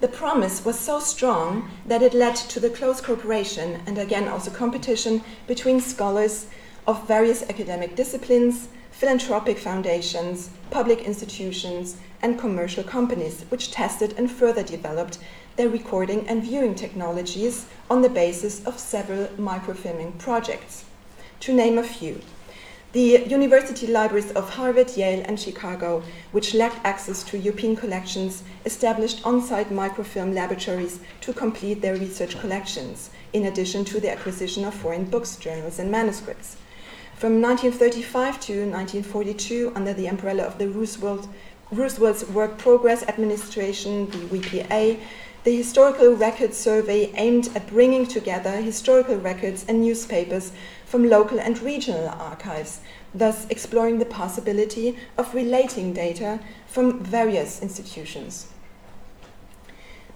The 0.00 0.08
promise 0.08 0.62
was 0.62 0.78
so 0.78 1.00
strong 1.00 1.70
that 1.86 2.02
it 2.02 2.12
led 2.12 2.36
to 2.36 2.60
the 2.60 2.68
close 2.68 3.00
cooperation 3.00 3.80
and 3.86 3.96
again 3.96 4.28
also 4.28 4.50
competition 4.50 5.22
between 5.46 5.80
scholars 5.80 6.48
of 6.86 7.08
various 7.08 7.42
academic 7.48 7.96
disciplines, 7.96 8.68
philanthropic 9.00 9.56
foundations, 9.56 10.50
public 10.70 11.04
institutions, 11.04 11.96
and 12.20 12.38
commercial 12.38 12.84
companies, 12.84 13.46
which 13.48 13.70
tested 13.70 14.12
and 14.18 14.30
further 14.30 14.62
developed 14.62 15.16
their 15.56 15.70
recording 15.70 16.28
and 16.28 16.42
viewing 16.42 16.74
technologies 16.74 17.64
on 17.88 18.02
the 18.02 18.10
basis 18.10 18.62
of 18.66 18.78
several 18.78 19.26
microfilming 19.38 20.18
projects. 20.18 20.84
To 21.40 21.54
name 21.54 21.78
a 21.78 21.82
few, 21.82 22.20
the 22.92 23.24
university 23.26 23.86
libraries 23.86 24.32
of 24.32 24.50
Harvard, 24.50 24.94
Yale, 24.94 25.24
and 25.26 25.40
Chicago, 25.40 26.02
which 26.32 26.52
lacked 26.52 26.84
access 26.84 27.22
to 27.24 27.38
European 27.38 27.76
collections, 27.76 28.42
established 28.66 29.24
on 29.24 29.40
site 29.40 29.70
microfilm 29.70 30.34
laboratories 30.34 31.00
to 31.22 31.32
complete 31.32 31.80
their 31.80 31.96
research 31.96 32.38
collections, 32.38 33.08
in 33.32 33.46
addition 33.46 33.82
to 33.86 33.98
the 33.98 34.12
acquisition 34.12 34.66
of 34.66 34.74
foreign 34.74 35.04
books, 35.04 35.36
journals, 35.36 35.78
and 35.78 35.90
manuscripts. 35.90 36.58
From 37.20 37.42
1935 37.42 38.40
to 38.46 38.52
1942, 38.60 39.72
under 39.76 39.92
the 39.92 40.06
umbrella 40.06 40.44
of 40.44 40.56
the 40.56 40.68
Roosevelt 40.68 41.28
Roosevelt's 41.70 42.26
Work 42.26 42.56
Progress 42.56 43.02
Administration, 43.02 44.08
the 44.08 44.16
WPA, 44.16 44.98
the 45.44 45.54
Historical 45.54 46.14
Records 46.14 46.56
Survey 46.56 47.12
aimed 47.16 47.50
at 47.54 47.66
bringing 47.66 48.06
together 48.06 48.62
historical 48.62 49.16
records 49.16 49.66
and 49.68 49.82
newspapers 49.82 50.52
from 50.86 51.10
local 51.10 51.38
and 51.38 51.60
regional 51.60 52.08
archives, 52.08 52.80
thus 53.14 53.46
exploring 53.50 53.98
the 53.98 54.06
possibility 54.06 54.96
of 55.18 55.34
relating 55.34 55.92
data 55.92 56.40
from 56.66 57.04
various 57.04 57.60
institutions. 57.60 58.46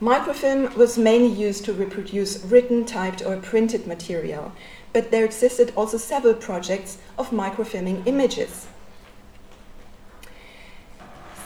Microfilm 0.00 0.74
was 0.74 0.96
mainly 0.96 1.28
used 1.28 1.66
to 1.66 1.74
reproduce 1.74 2.42
written, 2.44 2.86
typed, 2.86 3.24
or 3.24 3.36
printed 3.36 3.86
material, 3.86 4.52
but 4.94 5.10
there 5.10 5.26
existed 5.26 5.72
also 5.76 5.98
several 5.98 6.32
projects 6.32 6.96
of 7.18 7.28
microfilming 7.30 8.06
images 8.06 8.66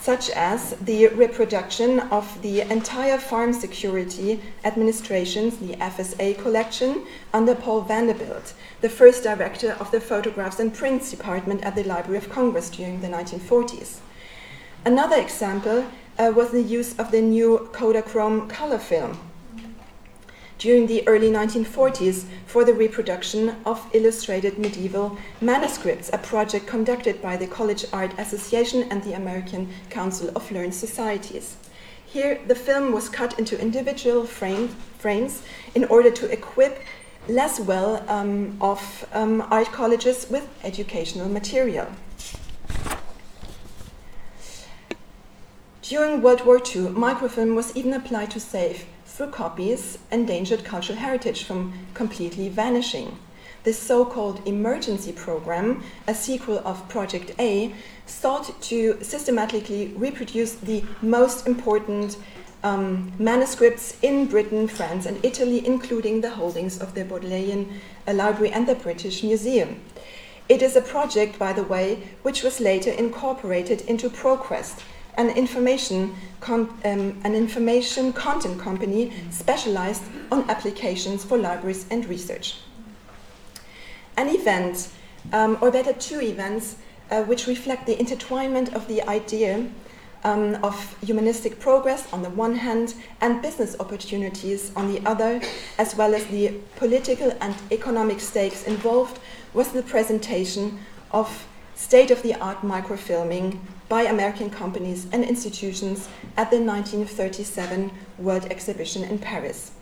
such 0.09 0.31
as 0.31 0.71
the 0.81 1.07
reproduction 1.09 2.00
of 2.00 2.40
the 2.40 2.62
entire 2.62 3.19
Farm 3.19 3.52
Security 3.52 4.40
Administration's, 4.64 5.59
the 5.59 5.75
FSA 5.75 6.38
collection, 6.40 7.05
under 7.35 7.55
Paul 7.55 7.83
Vanderbilt, 7.83 8.55
the 8.81 8.88
first 8.88 9.23
director 9.23 9.73
of 9.73 9.90
the 9.90 10.00
Photographs 10.00 10.61
and 10.61 10.73
Prints 10.73 11.11
Department 11.11 11.62
at 11.62 11.75
the 11.75 11.85
Library 11.85 12.17
of 12.17 12.31
Congress 12.31 12.71
during 12.71 13.02
the 13.02 13.09
1940s. 13.09 13.99
Another 14.87 15.21
example 15.21 15.85
uh, 16.19 16.33
was 16.35 16.52
the 16.52 16.62
use 16.62 16.99
of 16.99 17.11
the 17.11 17.21
new 17.21 17.69
Kodachrome 17.75 18.49
color 18.49 18.78
film 18.78 19.27
during 20.59 20.88
the 20.88 21.07
early 21.07 21.31
1940s 21.31 22.25
for 22.47 22.65
the 22.65 22.75
reproduction 22.75 23.55
of 23.65 23.88
illustrated 23.95 24.59
medieval 24.59 25.17
manuscripts, 25.41 26.11
a 26.12 26.19
project 26.19 26.67
conducted 26.67 27.23
by 27.23 27.37
the 27.37 27.47
College 27.47 27.85
Art 27.93 28.12
Association 28.19 28.83
and 28.91 29.03
the 29.05 29.12
American 29.12 29.69
Council 29.88 30.31
of 30.35 30.50
Learned 30.50 30.75
Societies. 30.75 31.57
Here, 32.05 32.41
the 32.47 32.55
film 32.55 32.93
was 32.93 33.09
cut 33.09 33.38
into 33.38 33.61
individual 33.61 34.27
frame, 34.27 34.69
frames 34.99 35.43
in 35.75 35.85
order 35.85 36.11
to 36.11 36.33
equip 36.33 36.83
less 37.29 37.61
well 37.61 38.03
um, 38.09 38.57
off 38.61 39.07
um, 39.15 39.47
art 39.50 39.71
colleges 39.71 40.27
with 40.29 40.49
educational 40.65 41.29
material. 41.29 41.87
During 45.83 46.21
World 46.21 46.45
War 46.45 46.61
II, 46.61 46.88
microfilm 46.91 47.55
was 47.55 47.77
even 47.77 47.93
applied 47.95 48.31
to 48.33 48.41
save 48.41 48.87
through 49.19 49.33
copies, 49.33 49.99
endangered 50.13 50.65
cultural 50.65 50.97
heritage 50.97 51.43
from 51.43 51.73
completely 51.93 52.49
vanishing. 52.49 53.19
This 53.65 53.77
so 53.77 54.05
called 54.05 54.47
emergency 54.47 55.11
program, 55.11 55.83
a 56.07 56.15
sequel 56.15 56.59
of 56.65 56.89
Project 56.89 57.33
A, 57.41 57.75
sought 58.07 58.63
to 58.63 58.97
systematically 59.03 59.89
reproduce 59.97 60.53
the 60.55 60.85
most 61.03 61.49
important 61.49 62.17
um, 62.63 63.11
manuscripts 63.19 63.97
in 64.03 64.27
Britain, 64.27 64.69
France, 64.69 65.05
and 65.05 65.19
Italy, 65.25 65.67
including 65.67 66.21
the 66.21 66.31
holdings 66.31 66.81
of 66.81 66.95
the 66.95 67.05
Bodleian 67.05 67.69
Library 68.07 68.53
and 68.53 68.69
the 68.69 68.77
British 68.77 69.25
Museum. 69.25 69.81
It 70.49 70.63
is 70.63 70.77
a 70.77 70.81
project, 70.81 71.41
by 71.41 71.53
the 71.53 71.65
way, 71.65 72.05
which 72.23 72.45
was 72.45 72.61
later 72.61 72.93
incorporated 72.93 73.81
into 73.81 74.09
ProQuest, 74.11 74.81
an 75.19 75.31
information, 75.31 76.15
um, 76.47 76.71
an 76.85 77.35
information 77.35 78.13
content 78.13 78.59
company 78.59 79.13
specialized 79.31 80.05
on 80.31 80.49
applications 80.49 81.25
for 81.25 81.37
libraries 81.37 81.87
and 81.91 82.07
research. 82.07 82.61
An 84.17 84.29
event, 84.29 84.89
um, 85.33 85.59
or 85.61 85.71
better, 85.71 85.93
two 85.93 86.21
events, 86.23 86.77
uh, 87.11 87.25
which 87.25 87.47
reflect 87.47 87.87
the 87.87 87.97
intertwinement 87.97 88.73
of 88.75 88.87
the 88.87 89.03
idea 89.09 89.69
um, 90.25 90.57
of 90.63 90.97
humanistic 91.03 91.59
progress 91.59 92.13
on 92.13 92.23
the 92.23 92.31
one 92.31 92.55
hand 92.55 92.95
and 93.21 93.43
business 93.43 93.77
opportunities 93.81 94.73
on 94.77 94.93
the 94.93 95.05
other, 95.07 95.41
as 95.79 95.97
well 95.97 96.15
as 96.15 96.25
the 96.27 96.55
political 96.77 97.33
and 97.41 97.55
economic 97.73 98.21
stakes 98.21 98.65
involved, 98.65 99.19
was 99.53 99.73
the 99.73 99.83
presentation 99.83 100.79
of 101.11 101.47
state 101.75 102.11
of 102.11 102.23
the 102.23 102.35
art 102.35 102.61
microfilming 102.63 103.59
by 103.88 104.02
American 104.02 104.50
companies 104.50 105.07
and 105.12 105.25
institutions 105.25 106.09
at 106.37 106.50
the 106.50 106.60
1937 106.60 107.91
World 108.19 108.47
Exhibition 108.50 109.04
in 109.04 109.19
Paris. 109.19 109.73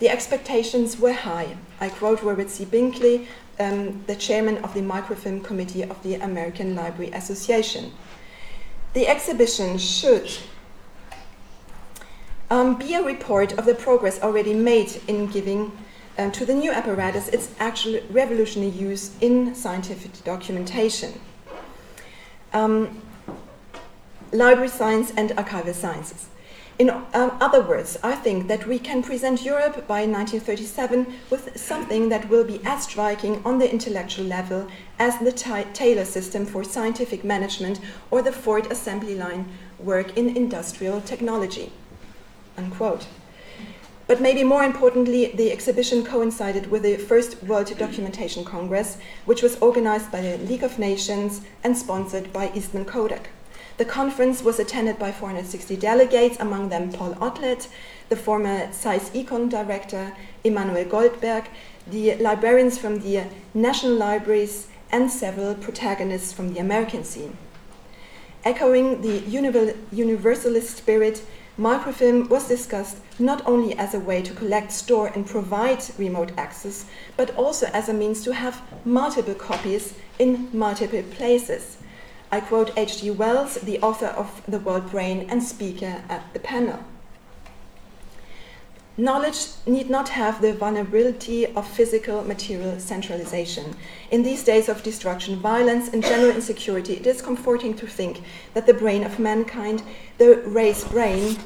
The 0.00 0.08
expectations 0.08 0.98
were 0.98 1.12
high. 1.12 1.56
I 1.80 1.88
quote 1.88 2.22
Robert 2.22 2.50
C. 2.50 2.64
Binkley, 2.64 3.26
um, 3.60 4.02
the 4.06 4.16
chairman 4.16 4.58
of 4.58 4.74
the 4.74 4.82
Microfilm 4.82 5.42
Committee 5.42 5.82
of 5.82 6.02
the 6.02 6.16
American 6.16 6.74
Library 6.74 7.12
Association. 7.12 7.92
The 8.94 9.06
exhibition 9.06 9.78
should 9.78 10.30
um, 12.50 12.76
be 12.76 12.94
a 12.94 13.02
report 13.02 13.52
of 13.52 13.66
the 13.66 13.74
progress 13.74 14.20
already 14.20 14.54
made 14.54 15.00
in 15.06 15.26
giving 15.26 15.72
um, 16.18 16.32
to 16.32 16.44
the 16.44 16.54
new 16.54 16.72
apparatus 16.72 17.28
its 17.28 17.54
actual 17.58 18.00
revolutionary 18.10 18.70
use 18.70 19.16
in 19.20 19.54
scientific 19.54 20.22
documentation. 20.24 21.20
Um, 22.54 23.02
library 24.32 24.68
science 24.68 25.12
and 25.16 25.30
archival 25.30 25.74
sciences. 25.74 26.28
In 26.76 26.90
um, 26.90 27.04
other 27.14 27.62
words, 27.62 27.96
I 28.02 28.16
think 28.16 28.48
that 28.48 28.66
we 28.66 28.80
can 28.80 29.02
present 29.02 29.44
Europe 29.44 29.86
by 29.86 30.06
1937 30.06 31.06
with 31.30 31.56
something 31.56 32.08
that 32.08 32.28
will 32.28 32.42
be 32.42 32.60
as 32.64 32.82
striking 32.82 33.40
on 33.44 33.58
the 33.58 33.70
intellectual 33.70 34.24
level 34.24 34.66
as 34.98 35.18
the 35.18 35.30
Taylor 35.30 36.04
system 36.04 36.44
for 36.44 36.64
scientific 36.64 37.22
management 37.22 37.78
or 38.10 38.22
the 38.22 38.32
Ford 38.32 38.66
assembly 38.72 39.14
line 39.14 39.52
work 39.78 40.16
in 40.16 40.36
industrial 40.36 41.00
technology. 41.00 41.70
Unquote. 42.56 43.06
But 44.06 44.20
maybe 44.20 44.44
more 44.44 44.62
importantly, 44.62 45.32
the 45.34 45.50
exhibition 45.50 46.04
coincided 46.04 46.70
with 46.70 46.82
the 46.82 46.96
first 46.96 47.42
World 47.42 47.76
Documentation 47.78 48.44
Congress, 48.44 48.98
which 49.24 49.42
was 49.42 49.56
organized 49.60 50.12
by 50.12 50.20
the 50.20 50.36
League 50.38 50.62
of 50.62 50.78
Nations 50.78 51.40
and 51.62 51.76
sponsored 51.76 52.32
by 52.32 52.52
Eastman 52.54 52.84
Kodak. 52.84 53.30
The 53.76 53.84
conference 53.84 54.42
was 54.42 54.60
attended 54.60 54.98
by 54.98 55.10
460 55.10 55.76
delegates, 55.76 56.38
among 56.38 56.68
them 56.68 56.92
Paul 56.92 57.16
Otlet, 57.20 57.68
the 58.08 58.16
former 58.16 58.70
Zeiss 58.72 59.10
Ikon 59.10 59.48
director, 59.48 60.12
Emanuel 60.44 60.84
Goldberg, 60.84 61.48
the 61.86 62.14
librarians 62.16 62.78
from 62.78 63.00
the 63.00 63.24
national 63.52 63.94
libraries, 63.94 64.68
and 64.92 65.10
several 65.10 65.54
protagonists 65.54 66.32
from 66.32 66.52
the 66.52 66.60
American 66.60 67.02
scene. 67.02 67.36
Echoing 68.44 69.00
the 69.00 69.20
universalist 69.90 70.76
spirit, 70.76 71.22
microfilm 71.56 72.28
was 72.28 72.48
discussed 72.48 72.98
not 73.18 73.46
only 73.46 73.76
as 73.78 73.94
a 73.94 74.00
way 74.00 74.22
to 74.22 74.34
collect, 74.34 74.72
store, 74.72 75.08
and 75.08 75.26
provide 75.26 75.82
remote 75.98 76.32
access, 76.36 76.86
but 77.16 77.34
also 77.36 77.66
as 77.72 77.88
a 77.88 77.92
means 77.92 78.22
to 78.24 78.34
have 78.34 78.62
multiple 78.84 79.34
copies 79.34 79.94
in 80.18 80.48
multiple 80.52 81.02
places 81.02 81.78
I 82.34 82.40
quote 82.40 82.76
H.G. 82.76 83.12
Wells, 83.12 83.54
the 83.54 83.78
author 83.80 84.08
of 84.08 84.42
The 84.48 84.58
World 84.58 84.90
Brain 84.90 85.28
and 85.30 85.40
speaker 85.40 86.02
at 86.08 86.32
the 86.32 86.40
panel. 86.40 86.80
Knowledge 88.96 89.46
need 89.66 89.90
not 89.90 90.10
have 90.10 90.40
the 90.40 90.52
vulnerability 90.52 91.46
of 91.46 91.66
physical 91.66 92.22
material 92.22 92.78
centralization. 92.78 93.74
In 94.12 94.22
these 94.22 94.44
days 94.44 94.68
of 94.68 94.84
destruction, 94.84 95.40
violence, 95.40 95.88
and 95.88 96.00
general 96.00 96.30
insecurity, 96.30 96.94
it 96.94 97.06
is 97.06 97.20
comforting 97.20 97.74
to 97.74 97.88
think 97.88 98.22
that 98.54 98.66
the 98.66 98.74
brain 98.74 99.02
of 99.02 99.18
mankind, 99.18 99.82
the 100.18 100.36
race 100.46 100.84
brain, 100.84 101.36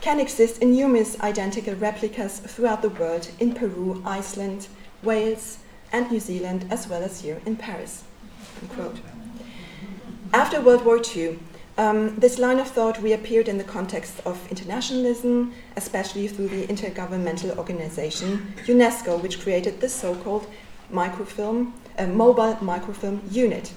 can 0.00 0.18
exist 0.18 0.62
in 0.62 0.72
numerous 0.72 1.20
identical 1.20 1.74
replicas 1.74 2.38
throughout 2.38 2.80
the 2.80 2.88
world 2.88 3.28
in 3.38 3.52
Peru, 3.52 4.02
Iceland, 4.06 4.68
Wales, 5.02 5.58
and 5.92 6.10
New 6.10 6.20
Zealand, 6.20 6.66
as 6.70 6.88
well 6.88 7.02
as 7.02 7.20
here 7.20 7.42
in 7.44 7.56
Paris. 7.56 8.04
Unquote. 8.62 9.00
After 10.32 10.62
World 10.62 10.86
War 10.86 10.98
II, 11.14 11.38
um, 11.76 12.16
this 12.16 12.38
line 12.38 12.60
of 12.60 12.68
thought 12.68 13.02
reappeared 13.02 13.48
in 13.48 13.58
the 13.58 13.64
context 13.64 14.20
of 14.24 14.48
internationalism, 14.50 15.52
especially 15.76 16.28
through 16.28 16.48
the 16.48 16.66
intergovernmental 16.66 17.56
organization 17.58 18.54
UNESCO, 18.64 19.20
which 19.20 19.40
created 19.40 19.80
the 19.80 19.88
so 19.88 20.14
called 20.14 20.46
microfilm, 20.90 21.74
uh, 21.98 22.06
mobile 22.06 22.56
microfilm 22.60 23.22
unit. 23.30 23.72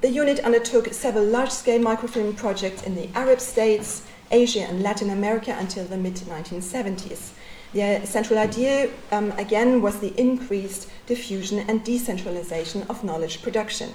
The 0.00 0.08
unit 0.08 0.40
undertook 0.40 0.92
several 0.92 1.24
large 1.24 1.50
scale 1.50 1.80
microfilm 1.80 2.34
projects 2.36 2.82
in 2.82 2.94
the 2.94 3.08
Arab 3.14 3.40
states, 3.40 4.06
Asia, 4.30 4.60
and 4.60 4.82
Latin 4.82 5.10
America 5.10 5.54
until 5.58 5.84
the 5.84 5.96
mid 5.96 6.14
1970s. 6.14 7.32
The 7.72 8.06
central 8.06 8.38
idea, 8.38 8.90
um, 9.12 9.32
again, 9.32 9.82
was 9.82 9.98
the 9.98 10.18
increased 10.18 10.88
diffusion 11.06 11.58
and 11.68 11.84
decentralization 11.84 12.84
of 12.88 13.04
knowledge 13.04 13.42
production. 13.42 13.92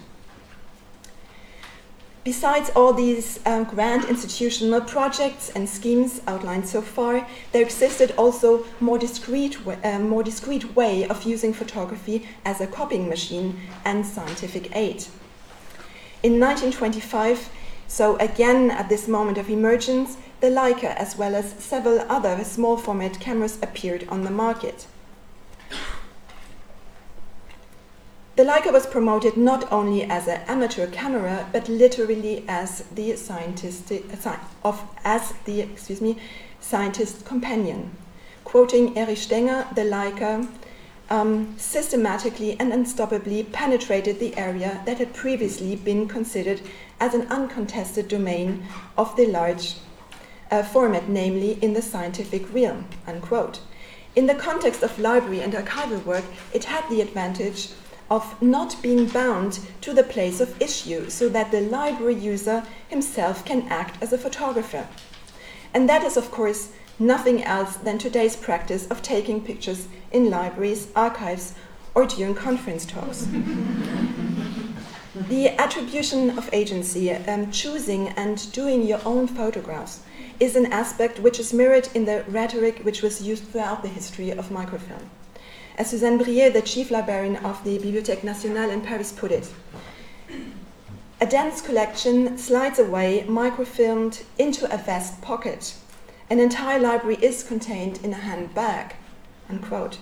Besides 2.23 2.69
all 2.75 2.93
these 2.93 3.39
um, 3.47 3.63
grand 3.63 4.05
institutional 4.05 4.81
projects 4.81 5.49
and 5.55 5.67
schemes 5.67 6.21
outlined 6.27 6.67
so 6.67 6.79
far, 6.79 7.27
there 7.51 7.63
existed 7.63 8.13
also 8.15 8.63
more 8.79 8.99
discrete, 8.99 9.57
um, 9.83 10.07
more 10.07 10.21
discrete 10.21 10.75
way 10.75 11.07
of 11.07 11.23
using 11.23 11.51
photography 11.51 12.27
as 12.45 12.61
a 12.61 12.67
copying 12.67 13.09
machine 13.09 13.59
and 13.85 14.05
scientific 14.05 14.75
aid. 14.75 15.07
In 16.21 16.39
1925, 16.39 17.49
so 17.87 18.17
again 18.17 18.69
at 18.69 18.87
this 18.87 19.07
moment 19.07 19.39
of 19.39 19.49
emergence, 19.49 20.17
the 20.41 20.47
Leica, 20.47 20.95
as 20.95 21.17
well 21.17 21.33
as 21.33 21.53
several 21.53 22.01
other 22.01 22.43
small 22.43 22.77
format 22.77 23.19
cameras, 23.19 23.57
appeared 23.63 24.07
on 24.09 24.23
the 24.23 24.29
market. 24.29 24.85
The 28.37 28.43
Leica 28.43 28.71
was 28.71 28.87
promoted 28.87 29.35
not 29.35 29.69
only 29.73 30.03
as 30.03 30.25
an 30.29 30.39
amateur 30.47 30.87
camera, 30.87 31.49
but 31.51 31.67
literally 31.67 32.45
as 32.47 32.85
the 32.95 33.17
scientist 33.17 33.91
uh, 33.91 34.37
of 34.63 34.81
as 35.03 35.33
the 35.43 35.59
excuse 35.59 35.99
me 35.99 36.17
scientist 36.61 37.25
companion. 37.25 37.91
Quoting 38.45 38.97
Erich 38.97 39.17
Stenger, 39.17 39.67
the 39.75 39.81
Leica 39.81 40.47
um, 41.09 41.55
systematically 41.57 42.57
and 42.57 42.71
unstoppably 42.71 43.51
penetrated 43.51 44.19
the 44.19 44.35
area 44.37 44.81
that 44.85 44.97
had 44.99 45.13
previously 45.13 45.75
been 45.75 46.07
considered 46.07 46.61
as 47.01 47.13
an 47.13 47.27
uncontested 47.27 48.07
domain 48.07 48.65
of 48.97 49.13
the 49.17 49.25
large 49.25 49.75
uh, 50.51 50.63
format, 50.63 51.09
namely 51.09 51.59
in 51.61 51.73
the 51.73 51.81
scientific 51.81 52.53
realm. 52.53 52.85
Unquote. 53.05 53.59
In 54.15 54.27
the 54.27 54.35
context 54.35 54.83
of 54.83 54.97
library 54.99 55.41
and 55.41 55.51
archival 55.51 56.03
work, 56.05 56.23
it 56.53 56.63
had 56.63 56.89
the 56.89 57.01
advantage 57.01 57.69
of 58.11 58.39
not 58.41 58.75
being 58.81 59.07
bound 59.07 59.61
to 59.79 59.93
the 59.93 60.03
place 60.03 60.41
of 60.41 60.61
issue 60.61 61.09
so 61.09 61.29
that 61.29 61.49
the 61.49 61.61
library 61.61 62.13
user 62.13 62.61
himself 62.89 63.45
can 63.45 63.65
act 63.69 64.03
as 64.03 64.11
a 64.11 64.17
photographer. 64.17 64.85
And 65.73 65.87
that 65.87 66.03
is, 66.03 66.17
of 66.17 66.29
course, 66.29 66.73
nothing 66.99 67.41
else 67.45 67.77
than 67.77 67.97
today's 67.97 68.35
practice 68.35 68.85
of 68.87 69.01
taking 69.01 69.41
pictures 69.41 69.87
in 70.11 70.29
libraries, 70.29 70.89
archives, 70.93 71.55
or 71.95 72.05
during 72.05 72.35
conference 72.35 72.85
talks. 72.85 73.27
the 75.29 75.49
attribution 75.57 76.37
of 76.37 76.49
agency, 76.53 77.11
um, 77.11 77.49
choosing 77.49 78.09
and 78.09 78.51
doing 78.51 78.85
your 78.85 78.99
own 79.05 79.25
photographs, 79.25 80.01
is 80.37 80.57
an 80.57 80.65
aspect 80.73 81.19
which 81.19 81.39
is 81.39 81.53
mirrored 81.53 81.87
in 81.93 82.03
the 82.03 82.25
rhetoric 82.27 82.79
which 82.79 83.01
was 83.01 83.21
used 83.21 83.45
throughout 83.45 83.83
the 83.83 83.87
history 83.87 84.31
of 84.31 84.51
microfilm. 84.51 85.09
As 85.81 85.89
Suzanne 85.89 86.19
Briet, 86.19 86.53
the 86.53 86.61
chief 86.61 86.91
librarian 86.91 87.37
of 87.37 87.63
the 87.63 87.79
Bibliothèque 87.79 88.23
Nationale 88.23 88.69
in 88.69 88.81
Paris, 88.81 89.11
put 89.11 89.31
it, 89.31 89.51
a 91.19 91.25
dense 91.25 91.59
collection 91.59 92.37
slides 92.37 92.77
away, 92.77 93.25
microfilmed, 93.27 94.21
into 94.37 94.71
a 94.71 94.77
vast 94.77 95.19
pocket. 95.23 95.73
An 96.29 96.39
entire 96.39 96.77
library 96.77 97.17
is 97.19 97.41
contained 97.41 97.99
in 98.03 98.13
a 98.13 98.17
handbag. 98.17 98.93
Unquote. 99.49 99.97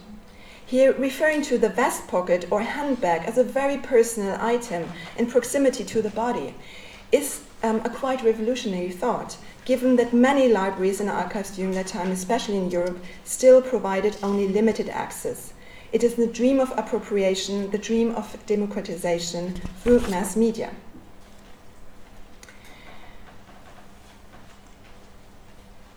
Here, 0.65 0.91
referring 0.91 1.43
to 1.43 1.57
the 1.57 1.69
vest 1.69 2.09
pocket 2.09 2.45
or 2.51 2.61
handbag 2.61 3.21
as 3.25 3.37
a 3.37 3.43
very 3.45 3.77
personal 3.77 4.37
item 4.41 4.91
in 5.17 5.27
proximity 5.27 5.85
to 5.85 6.01
the 6.01 6.09
body, 6.09 6.55
is 7.13 7.41
um, 7.63 7.77
a 7.85 7.89
quite 7.89 8.21
revolutionary 8.21 8.91
thought, 8.91 9.37
given 9.63 9.95
that 9.95 10.11
many 10.11 10.49
libraries 10.49 10.99
and 10.99 11.09
archives 11.09 11.55
during 11.55 11.71
that 11.71 11.87
time, 11.87 12.11
especially 12.11 12.57
in 12.57 12.69
Europe, 12.69 12.99
still 13.23 13.61
provided 13.61 14.17
only 14.21 14.49
limited 14.49 14.89
access. 14.89 15.53
It 15.91 16.03
is 16.03 16.15
the 16.15 16.27
dream 16.27 16.59
of 16.59 16.71
appropriation, 16.77 17.71
the 17.71 17.79
dream 17.79 18.13
of 18.15 18.45
democratization 18.45 19.55
through 19.81 20.01
mass 20.01 20.35
media. 20.35 20.71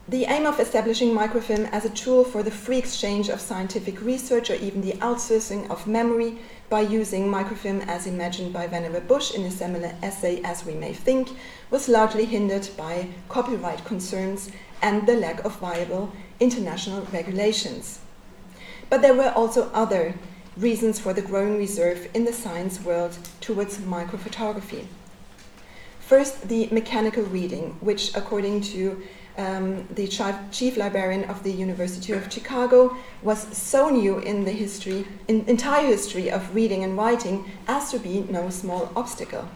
The 0.09 0.25
aim 0.25 0.47
of 0.47 0.59
establishing 0.59 1.15
microfilm 1.15 1.67
as 1.73 1.85
a 1.85 1.91
tool 1.91 2.25
for 2.25 2.43
the 2.43 2.51
free 2.51 2.79
exchange 2.79 3.29
of 3.29 3.41
scientific 3.41 4.03
research 4.03 4.51
or 4.51 4.57
even 4.57 4.81
the 4.81 4.93
outsourcing 4.95 5.71
of 5.71 5.87
memory 5.87 6.39
by 6.69 6.81
using 6.81 7.31
microfilm 7.31 7.83
as 7.83 8.07
imagined 8.07 8.53
by 8.53 8.67
Vannevar 8.67 9.07
Bush 9.07 9.33
in 9.33 9.45
a 9.45 9.51
similar 9.51 9.95
essay 10.03 10.43
as 10.43 10.65
we 10.65 10.75
may 10.75 10.93
think 10.93 11.31
was 11.71 11.89
largely 11.89 12.25
hindered 12.25 12.69
by 12.77 13.09
copyright 13.29 13.85
concerns 13.85 14.51
and 14.83 15.07
the 15.07 15.15
lack 15.15 15.45
of 15.45 15.59
viable 15.61 16.13
international 16.41 17.07
regulations. 17.13 18.01
But 18.93 19.01
there 19.01 19.15
were 19.15 19.31
also 19.31 19.71
other 19.73 20.17
reasons 20.55 21.01
for 21.01 21.15
the 21.15 21.23
growing 21.23 21.57
reserve 21.57 22.11
in 22.13 22.27
the 22.27 22.33
science 22.35 22.79
world 22.79 23.17
towards 23.41 23.79
microphotography. 23.79 24.85
First, 25.99 26.47
the 26.51 26.69
mechanical 26.71 27.23
reading, 27.23 27.79
which, 27.81 28.15
according 28.15 28.61
to 28.73 29.03
um, 29.39 29.89
the 29.95 30.07
chief 30.51 30.77
librarian 30.77 31.25
of 31.25 31.43
the 31.43 31.51
University 31.51 32.13
of 32.13 32.31
Chicago, 32.31 32.95
was 33.23 33.57
so 33.57 33.89
new 33.89 34.19
in 34.19 34.45
the 34.45 34.53
history, 34.53 35.07
in 35.27 35.47
entire 35.47 35.87
history 35.87 36.31
of 36.31 36.55
reading 36.55 36.85
and 36.85 36.95
writing, 36.95 37.51
as 37.69 37.91
to 37.93 37.99
be 37.99 38.27
no 38.29 38.51
small 38.51 38.93
obstacle. 38.95 39.49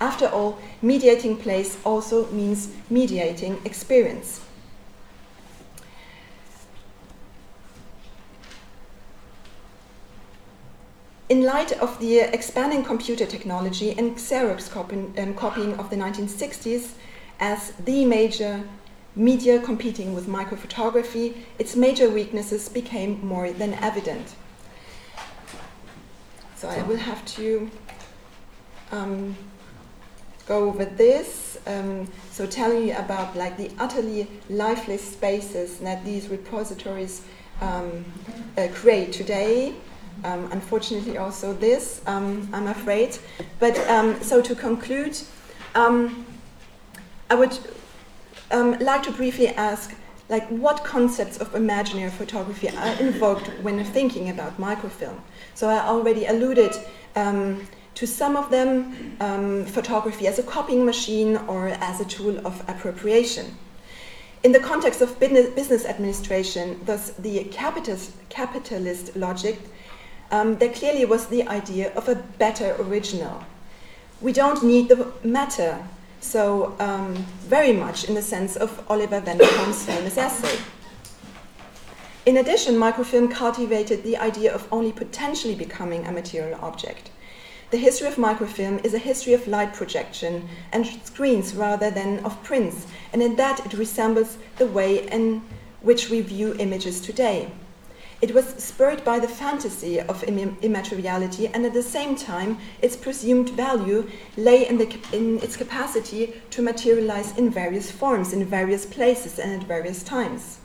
After 0.00 0.26
all, 0.26 0.58
mediating 0.82 1.36
place 1.36 1.78
also 1.84 2.28
means 2.32 2.72
mediating 2.90 3.60
experience. 3.64 4.43
In 11.30 11.42
light 11.42 11.72
of 11.72 11.98
the 12.00 12.18
expanding 12.18 12.84
computer 12.84 13.24
technology 13.24 13.92
and 13.92 14.14
Xerox 14.16 14.70
copying, 14.70 15.14
um, 15.16 15.32
copying 15.32 15.74
of 15.78 15.88
the 15.88 15.96
1960s 15.96 16.92
as 17.40 17.72
the 17.84 18.04
major 18.04 18.62
media 19.16 19.58
competing 19.58 20.14
with 20.14 20.26
microphotography, 20.26 21.34
its 21.58 21.76
major 21.76 22.10
weaknesses 22.10 22.68
became 22.68 23.24
more 23.26 23.50
than 23.50 23.72
evident. 23.74 24.34
So 26.56 26.68
I 26.68 26.82
will 26.82 26.98
have 26.98 27.24
to 27.36 27.70
um, 28.92 29.34
go 30.46 30.68
over 30.68 30.84
this. 30.84 31.56
Um, 31.66 32.06
so 32.32 32.46
telling 32.46 32.88
you 32.88 32.96
about 32.96 33.34
like 33.34 33.56
the 33.56 33.70
utterly 33.78 34.26
lifeless 34.50 35.02
spaces 35.02 35.78
that 35.78 36.04
these 36.04 36.28
repositories 36.28 37.22
um, 37.62 38.04
uh, 38.58 38.68
create 38.74 39.12
today 39.12 39.74
um, 40.22 40.48
unfortunately 40.52 41.18
also 41.18 41.52
this, 41.52 42.00
um, 42.06 42.48
I'm 42.52 42.68
afraid. 42.68 43.18
But 43.58 43.76
um, 43.88 44.22
so 44.22 44.40
to 44.42 44.54
conclude, 44.54 45.18
um, 45.74 46.26
I 47.30 47.34
would 47.34 47.58
um, 48.50 48.78
like 48.78 49.02
to 49.04 49.12
briefly 49.12 49.48
ask, 49.48 49.94
like, 50.28 50.46
what 50.48 50.84
concepts 50.84 51.38
of 51.38 51.54
imaginary 51.54 52.10
photography 52.10 52.68
are 52.70 52.94
invoked 53.00 53.48
when 53.62 53.84
thinking 53.84 54.30
about 54.30 54.58
microfilm? 54.58 55.20
So 55.54 55.68
I 55.68 55.80
already 55.80 56.26
alluded 56.26 56.74
um, 57.16 57.66
to 57.94 58.06
some 58.06 58.36
of 58.36 58.50
them, 58.50 59.16
photography 59.66 60.26
as 60.26 60.38
a 60.38 60.42
copying 60.42 60.84
machine 60.84 61.36
or 61.46 61.68
as 61.68 62.00
a 62.00 62.04
tool 62.04 62.44
of 62.46 62.62
appropriation. 62.68 63.56
In 64.42 64.52
the 64.52 64.60
context 64.60 65.00
of 65.00 65.18
business 65.20 65.86
administration, 65.86 66.80
thus 66.84 67.10
the 67.12 67.44
capitalist, 67.44 68.12
capitalist 68.28 69.16
logic 69.16 69.58
um, 70.30 70.56
there 70.58 70.72
clearly 70.72 71.04
was 71.04 71.26
the 71.26 71.46
idea 71.48 71.92
of 71.94 72.08
a 72.08 72.14
better 72.14 72.76
original. 72.78 73.44
We 74.20 74.32
don't 74.32 74.62
need 74.62 74.88
the 74.88 75.12
matter 75.22 75.84
so 76.24 76.74
um, 76.78 77.14
very 77.46 77.72
much 77.72 78.04
in 78.04 78.14
the 78.14 78.22
sense 78.22 78.56
of 78.56 78.82
Oliver 78.88 79.20
Wendell 79.20 79.46
Holmes's 79.46 79.84
famous 79.84 80.16
essay. 80.16 80.58
In 82.24 82.38
addition, 82.38 82.78
microfilm 82.78 83.28
cultivated 83.28 84.02
the 84.02 84.16
idea 84.16 84.52
of 84.52 84.66
only 84.72 84.90
potentially 84.90 85.54
becoming 85.54 86.06
a 86.06 86.12
material 86.12 86.58
object. 86.62 87.10
The 87.70 87.76
history 87.76 88.08
of 88.08 88.16
microfilm 88.16 88.80
is 88.82 88.94
a 88.94 88.98
history 88.98 89.34
of 89.34 89.46
light 89.46 89.74
projection 89.74 90.48
and 90.72 90.86
screens 91.04 91.54
rather 91.54 91.90
than 91.90 92.24
of 92.24 92.42
prints, 92.42 92.86
and 93.12 93.22
in 93.22 93.36
that 93.36 93.64
it 93.66 93.74
resembles 93.74 94.38
the 94.56 94.66
way 94.66 95.06
in 95.08 95.42
which 95.82 96.08
we 96.08 96.22
view 96.22 96.56
images 96.58 97.02
today. 97.02 97.50
It 98.22 98.34
was 98.34 98.46
spurred 98.62 99.04
by 99.04 99.18
the 99.18 99.28
fantasy 99.28 100.00
of 100.00 100.22
immateriality, 100.22 101.48
and 101.48 101.66
at 101.66 101.74
the 101.74 101.82
same 101.82 102.16
time, 102.16 102.58
its 102.80 102.96
presumed 102.96 103.50
value 103.50 104.08
lay 104.36 104.66
in, 104.66 104.78
the, 104.78 104.96
in 105.12 105.40
its 105.40 105.56
capacity 105.56 106.40
to 106.50 106.62
materialize 106.62 107.36
in 107.36 107.50
various 107.50 107.90
forms, 107.90 108.32
in 108.32 108.44
various 108.44 108.86
places, 108.86 109.38
and 109.38 109.60
at 109.60 109.68
various 109.68 110.02
times. 110.02 110.58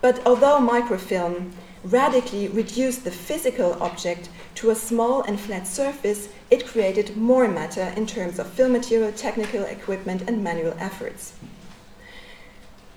But 0.00 0.24
although 0.26 0.60
microfilm 0.60 1.52
radically 1.82 2.48
reduced 2.48 3.04
the 3.04 3.10
physical 3.10 3.74
object 3.82 4.28
to 4.56 4.70
a 4.70 4.74
small 4.74 5.22
and 5.22 5.40
flat 5.40 5.66
surface, 5.66 6.28
it 6.50 6.66
created 6.66 7.16
more 7.16 7.48
matter 7.48 7.92
in 7.96 8.06
terms 8.06 8.38
of 8.38 8.48
film 8.48 8.72
material, 8.72 9.12
technical 9.12 9.62
equipment, 9.62 10.22
and 10.26 10.44
manual 10.44 10.74
efforts. 10.78 11.32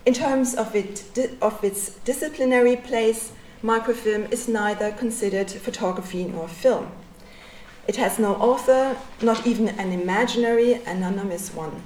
In 0.05 0.13
terms 0.13 0.55
of, 0.55 0.75
it, 0.75 1.03
of 1.41 1.63
its 1.63 1.91
disciplinary 2.05 2.75
place, 2.75 3.33
microfilm 3.61 4.27
is 4.31 4.47
neither 4.47 4.91
considered 4.91 5.51
photography 5.51 6.23
nor 6.25 6.47
film. 6.47 6.91
It 7.87 7.97
has 7.97 8.19
no 8.19 8.35
author, 8.35 8.97
not 9.21 9.45
even 9.45 9.67
an 9.69 9.91
imaginary, 9.91 10.73
anonymous 10.85 11.53
one. 11.53 11.83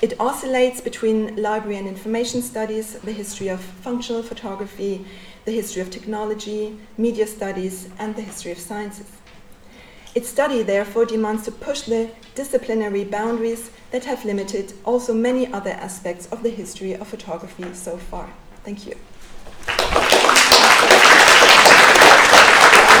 It 0.00 0.20
oscillates 0.20 0.80
between 0.80 1.36
library 1.36 1.76
and 1.76 1.88
information 1.88 2.42
studies, 2.42 2.94
the 3.00 3.12
history 3.12 3.48
of 3.48 3.60
functional 3.60 4.22
photography, 4.22 5.04
the 5.44 5.52
history 5.52 5.82
of 5.82 5.90
technology, 5.90 6.78
media 6.96 7.26
studies, 7.26 7.88
and 7.98 8.14
the 8.14 8.22
history 8.22 8.52
of 8.52 8.58
sciences. 8.58 9.10
Its 10.18 10.30
study, 10.30 10.64
therefore, 10.64 11.04
demands 11.04 11.44
to 11.44 11.52
push 11.52 11.82
the 11.82 12.10
disciplinary 12.34 13.04
boundaries 13.04 13.70
that 13.92 14.04
have 14.04 14.24
limited 14.24 14.72
also 14.84 15.14
many 15.14 15.46
other 15.52 15.70
aspects 15.70 16.26
of 16.32 16.42
the 16.42 16.50
history 16.50 16.92
of 16.92 17.06
photography 17.06 17.72
so 17.72 17.96
far. 17.96 18.28
Thank 18.64 18.84
you. 18.84 18.96